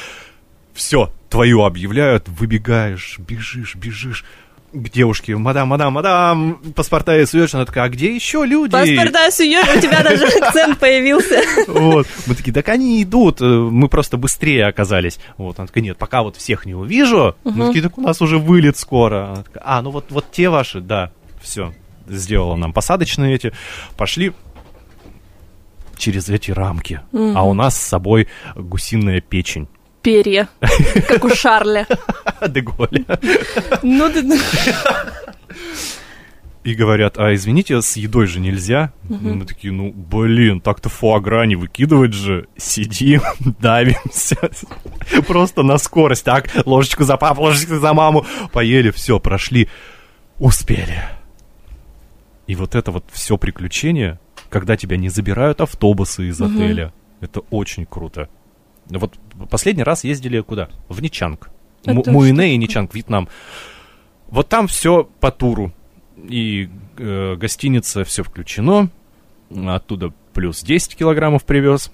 [0.81, 4.25] Все, твою объявляют, выбегаешь, бежишь, бежишь
[4.73, 8.73] к девушке, мадам, мадам, мадам, паспорта и суешь, она такая, а где еще люди?
[8.73, 11.43] Паспорта суешь, у тебя даже акцент появился.
[11.69, 12.07] Вот.
[12.27, 15.21] Мы такие, так они идут, э, мы просто быстрее оказались.
[15.37, 17.37] Вот, она такая, нет, пока вот всех не увижу.
[17.45, 19.33] Мы такие, так у нас уже вылет скоро.
[19.33, 21.13] Она такая, а, ну вот, вот те ваши, да,
[21.43, 21.75] все.
[22.09, 23.53] Сделала нам посадочные эти.
[23.99, 24.33] Пошли
[25.99, 27.03] через эти рамки.
[27.13, 29.69] А у нас с собой гусиная печень.
[30.03, 30.49] Перья,
[31.09, 31.87] как у Шарля.
[32.49, 33.05] Деголя.
[33.83, 34.11] Ну,
[36.65, 38.93] И говорят, а извините, с едой же нельзя.
[39.09, 42.49] Мы такие, ну, блин, так-то фуагра не выкидывать же.
[42.57, 43.23] Сидим,
[43.61, 44.37] давимся.
[45.27, 46.25] Просто на скорость.
[46.25, 48.27] Так, ложечку за папу, ложечку за маму.
[48.53, 49.69] Поели, все, прошли.
[50.39, 51.03] Успели.
[52.47, 57.87] И вот это вот все приключение, когда тебя не забирают автобусы из отеля, это очень
[57.87, 58.29] круто.
[58.99, 59.19] Вот
[59.49, 60.69] последний раз ездили куда?
[60.89, 61.51] В Ничанг.
[61.85, 63.29] Это Муине и Ничанг, Вьетнам.
[64.29, 65.73] Вот там все по туру.
[66.17, 66.69] И
[66.99, 68.91] э, гостиница все включено.
[69.51, 71.91] Оттуда плюс 10 килограммов привез.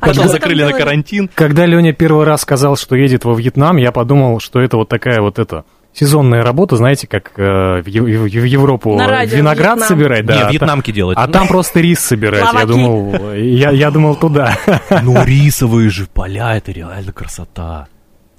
[0.00, 1.30] А Потом закрыли на карантин.
[1.32, 5.20] Когда Леня первый раз сказал, что едет во Вьетнам, я подумал, что это вот такая
[5.20, 9.88] вот это сезонная работа, знаете, как э, в, Ев- в Европу На радио виноград Вьетнам.
[9.88, 10.34] собирать, да.
[10.36, 11.18] Не, а вьетнамки делать.
[11.20, 12.44] А там просто рис собирать.
[12.52, 14.56] Я думал, я, я думал туда.
[15.02, 17.88] Ну, рисовые же поля, это реально красота.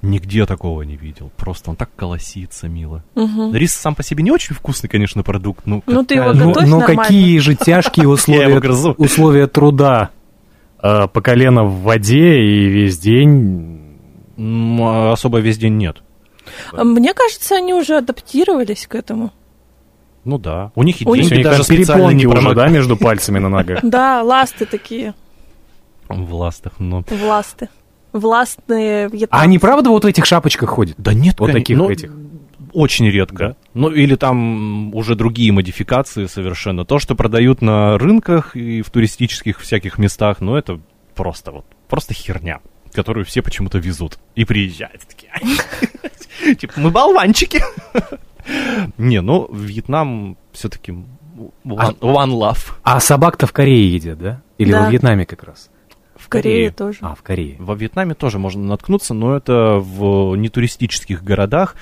[0.00, 1.30] Нигде такого не видел.
[1.36, 3.04] Просто он так колосится мило.
[3.52, 5.64] Рис сам по себе не очень вкусный, конечно, продукт.
[5.64, 7.02] Ну, Ну, ты его готовь но нормально.
[7.04, 8.58] какие же тяжкие условия,
[8.96, 10.10] условия труда
[10.82, 13.78] э, по колено в воде и весь день.
[14.38, 16.02] А особо весь день нет.
[16.72, 19.32] А Мне кажется, они уже адаптировались к этому.
[20.24, 20.70] Ну да.
[20.74, 23.80] У них и У них деньги даже перепонки уже, да, между пальцами на ногах.
[23.82, 25.14] Да, ласты такие,
[26.08, 27.04] В ластах, но...
[27.08, 27.68] власты.
[28.12, 30.96] Властные А они правда вот в этих шапочках ходят?
[30.98, 32.12] Да нет, Вот таких ну, этих.
[32.74, 33.56] Очень редко.
[33.72, 36.84] Ну, или там уже другие модификации совершенно.
[36.84, 40.78] То, что продают на рынках и в туристических всяких местах, ну, это
[41.14, 42.60] просто вот, просто херня,
[42.92, 45.32] которую все почему-то везут и приезжают такие.
[46.58, 47.60] Типа, мы болванчики.
[48.98, 52.72] Не, ну, Вьетнам все-таки one, one love.
[52.82, 54.42] А собак-то в Корее едят, да?
[54.58, 54.84] Или Да.
[54.84, 55.70] во Вьетнаме как раз?
[56.16, 56.98] В Корее тоже.
[57.02, 57.56] А, в Корее.
[57.58, 61.74] Во Вьетнаме тоже можно наткнуться, но это в нетуристических городах.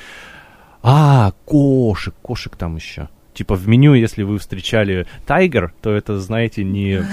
[0.82, 3.08] А, кошек, кошек там еще.
[3.34, 7.04] Типа в меню, если вы встречали тайгер, то это, знаете, не,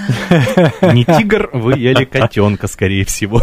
[0.94, 3.40] не тигр, вы ели котенка, скорее всего.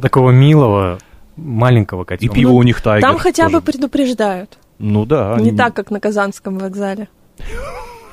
[0.00, 0.98] Такого милого,
[1.40, 2.34] маленького И котенка.
[2.34, 3.08] пиво у них тайгер.
[3.08, 3.64] Там хотя бы тоже.
[3.64, 4.58] предупреждают.
[4.78, 5.36] Ну да.
[5.38, 7.08] Не они- так, как на Казанском вокзале.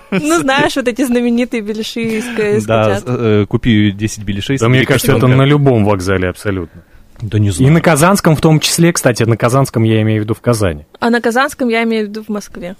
[0.09, 3.03] Ну, знаешь, вот эти знаменитые беляши из Да, котят.
[3.07, 4.57] э, купи 10 беляшей.
[4.57, 6.81] Да, мне кажется, это на любом вокзале абсолютно.
[7.21, 7.73] Да не И знаю.
[7.73, 10.85] на Казанском в том числе, кстати, на Казанском я имею в виду в Казани.
[11.01, 12.77] А на Казанском я имею в виду в Москве.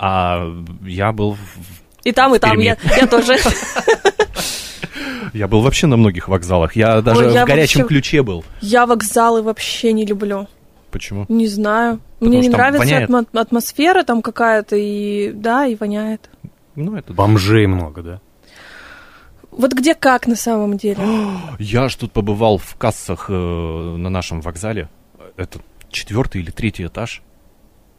[0.00, 0.44] А
[0.84, 1.38] я был, в-
[2.02, 2.58] И там, и там.
[2.58, 3.36] Я, я тоже.
[5.32, 6.76] я был вообще на многих вокзалах.
[6.76, 8.44] Я даже Ой, я в горячем вообще- ключе был.
[8.60, 10.46] Я вокзалы вообще не люблю.
[10.90, 11.26] Почему?
[11.28, 12.00] Не знаю.
[12.18, 13.10] Потому Мне не нравится воняет.
[13.10, 16.30] атмо- атмосфера там какая-то, и да, и воняет.
[16.74, 18.20] Ну, это Бомжей много, да?
[19.50, 20.98] Вот где как на самом деле?
[21.58, 24.88] Я ж тут побывал в кассах э, на нашем вокзале.
[25.36, 25.60] Это
[25.90, 27.22] четвертый или третий этаж.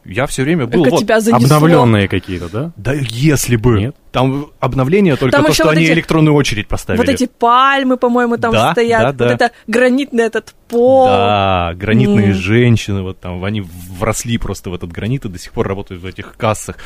[0.08, 1.02] Я все время был Как вот.
[1.02, 1.58] тебя занесло.
[1.58, 2.72] Обновленные какие-то, да?
[2.78, 3.80] Да если бы.
[3.80, 3.96] Нет.
[4.12, 7.00] Там обновление только Там то, еще что вот они эти- электронную очередь поставили.
[7.02, 9.02] Вот эти пальмы, по-моему, там Да, стоят.
[9.02, 9.34] да, вот да.
[9.34, 11.08] это гранитный этот пол.
[11.08, 12.34] Да, гранитные М.
[12.34, 13.62] женщины, вот там, они
[14.00, 16.78] вросли просто в этот гранит и до сих пор работают в этих кассах.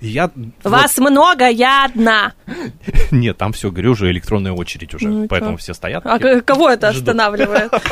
[0.00, 0.30] И я...
[0.34, 2.32] вот- Вас много, я одна.
[3.10, 6.06] Нет, там все, говорю, уже электронная очередь уже, Ну поэтому все стоят.
[6.06, 7.72] А кого это останавливает?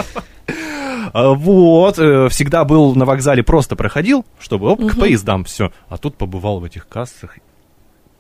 [1.19, 5.01] А, Вот, э, всегда был на вокзале, просто проходил, чтобы оп, к Мгм.
[5.01, 5.73] поездам все.
[5.89, 7.39] А тут побывал в этих кассах.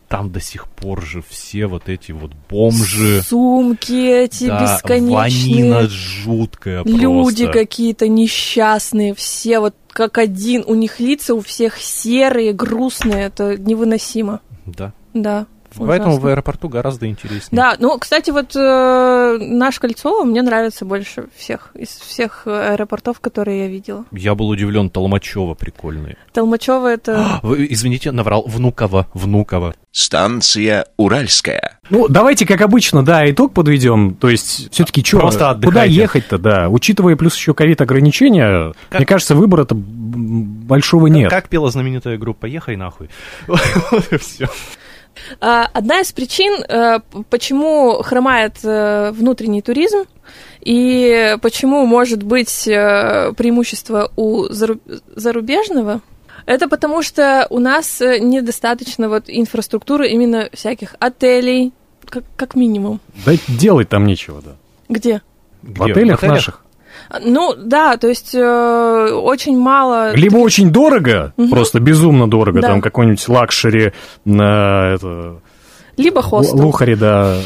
[0.08, 3.22] Там до сих пор же все вот эти вот бомжи.
[3.22, 3.92] Сумки
[4.24, 5.14] эти Да, бесконечные.
[5.72, 7.00] ванина жуткая просто.
[7.02, 10.62] Люди какие-то несчастные, все вот как один.
[10.66, 13.24] У них лица у всех серые, грустные.
[13.26, 14.40] Это невыносимо.
[14.64, 14.92] Да.
[15.12, 15.46] Да.
[15.78, 16.28] Поэтому ужасно.
[16.28, 17.48] в аэропорту гораздо интереснее.
[17.50, 23.60] Да, ну, кстати, вот э, наш Кольцово мне нравится больше всех из всех аэропортов, которые
[23.64, 24.04] я видела.
[24.12, 26.16] Я был удивлен, Толмачева прикольный.
[26.32, 27.40] Толмачево это...
[27.42, 29.74] Вы, извините, наврал, Внуково, Внуково.
[29.92, 31.80] Станция Уральская.
[31.88, 34.14] Ну, давайте, как обычно, да, итог подведем.
[34.14, 35.94] То есть, все-таки что, Просто куда отдыхайте.
[35.94, 36.68] ехать-то, да.
[36.68, 41.30] Учитывая плюс еще ковид-ограничения, Как- мне кажется, выбора-то большого нет.
[41.30, 43.08] Как пела знаменитая группа «Ехай нахуй».
[43.46, 44.48] Вот и все.
[45.40, 47.00] А, Одна из причин, э,
[47.30, 50.04] почему хромает э, внутренний туризм
[50.60, 54.80] и почему может быть э, преимущество у зару-
[55.14, 56.00] зарубежного,
[56.46, 61.72] это потому что у нас недостаточно вот инфраструктуры именно всяких отелей,
[62.04, 63.00] как, как минимум.
[63.24, 64.52] Да делать там нечего, да.
[64.88, 65.22] Где?
[65.62, 66.65] В отелях наших.
[67.22, 70.14] Ну да, то есть э, очень мало.
[70.14, 71.50] Либо очень дорого, Мгм.
[71.50, 72.68] просто безумно дорого, Да.
[72.68, 73.92] там какой-нибудь luxury
[74.24, 75.40] на это,
[75.96, 76.58] Либо хостел.
[76.60, 77.38] Лухари, да,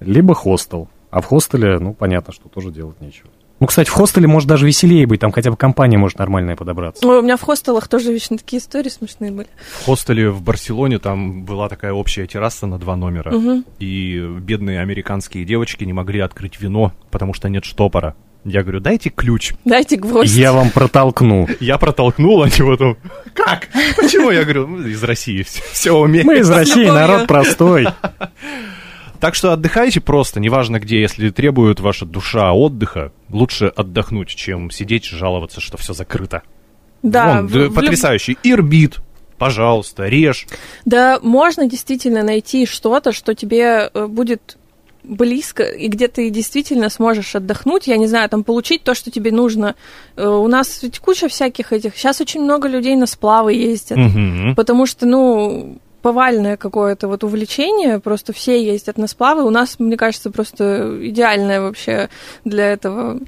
[0.00, 0.88] либо хостел.
[1.10, 3.28] А в хостеле, ну, понятно, что тоже делать нечего.
[3.58, 7.06] Ну, кстати, в хостеле может даже веселее быть, там хотя бы компания может нормальная подобраться.
[7.08, 9.48] Ой, у меня в хостелах тоже вечно такие истории смешные были.
[9.80, 13.30] В хостеле в Барселоне там была такая общая терраса на два номера.
[13.30, 13.64] Мгм.
[13.78, 18.14] И бедные американские девочки не могли открыть вино, потому что нет штопора.
[18.48, 19.54] Я говорю, дайте ключ.
[19.64, 20.32] Дайте гвоздь.
[20.36, 21.48] Я вам протолкну.
[21.58, 22.96] Я протолкнул, они потом...
[23.34, 23.66] Как?
[23.96, 24.30] Почему?
[24.30, 26.26] Я говорю, «Ну, из России все, все умеют.
[26.26, 27.88] Мы из России, народ простой.
[29.18, 35.10] Так что отдыхайте просто, неважно где, если требует ваша душа отдыха, лучше отдохнуть, чем сидеть
[35.10, 36.42] и жаловаться, что все закрыто.
[37.02, 38.36] Да, Вон, в- потрясающий.
[38.42, 38.98] Ирбит,
[39.38, 40.46] пожалуйста, режь.
[40.84, 44.58] Да, можно действительно найти что-то, что тебе э, будет
[45.06, 49.30] близко, и где ты действительно сможешь отдохнуть, я не знаю, там получить то, что тебе
[49.32, 49.74] нужно.
[50.16, 51.96] Э, у нас ведь куча всяких этих.
[51.96, 54.54] Сейчас очень много людей на сплавы ездят, Мгм.
[54.56, 59.44] потому что, ну, повальное какое-то вот увлечение, просто все ездят на сплавы.
[59.44, 62.08] У нас, мне кажется, просто идеальная вообще
[62.44, 63.18] для этого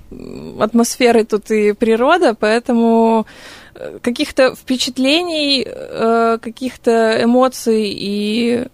[0.60, 3.26] атмосферы тут и природа, поэтому
[3.74, 8.64] э, каких-то впечатлений, э, каких-то эмоций и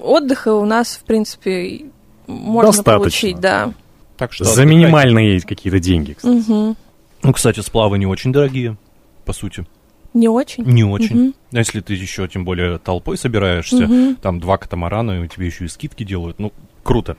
[0.00, 1.86] отдыха у нас, в принципе,
[2.26, 2.98] можно Достаточно.
[2.98, 3.72] получить, да.
[4.16, 6.34] Так что За минимальные какие-то деньги, кстати.
[6.50, 6.76] Мгм.
[7.22, 8.76] Ну, кстати, сплавы не очень дорогие,
[9.24, 9.66] по сути.
[10.14, 10.64] Не очень.
[10.64, 11.34] Не очень.
[11.52, 14.16] А если ты еще, тем более, толпой собираешься, Мгм.
[14.16, 16.52] там два катамарана, и тебе еще и скидки делают, ну,
[16.82, 17.16] круто.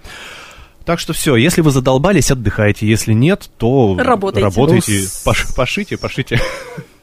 [0.85, 2.87] Так что все, если вы задолбались, отдыхайте.
[2.87, 4.43] Если нет, то Работайте.
[4.45, 6.39] работайте, Ну, пошите, пошите.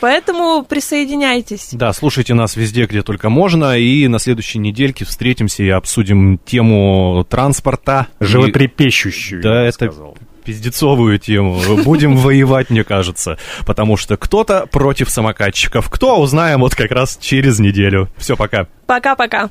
[0.00, 1.70] Поэтому присоединяйтесь.
[1.72, 7.24] Да, слушайте нас везде, где только можно, и на следующей недельке встретимся и обсудим тему
[7.28, 8.08] транспорта.
[8.20, 10.16] И- Животрепещущую, Да, я бы это сказал.
[10.44, 11.58] пиздецовую тему.
[11.84, 13.38] Будем воевать, мне кажется.
[13.66, 15.88] Потому что кто-то против самокатчиков.
[15.90, 18.08] Кто, узнаем вот как раз через неделю.
[18.16, 18.66] Все, пока.
[18.86, 19.50] Пока-пока.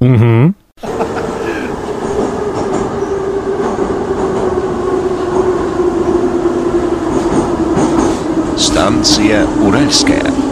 [0.00, 0.54] Мгм.
[8.56, 10.43] Станция Уральская.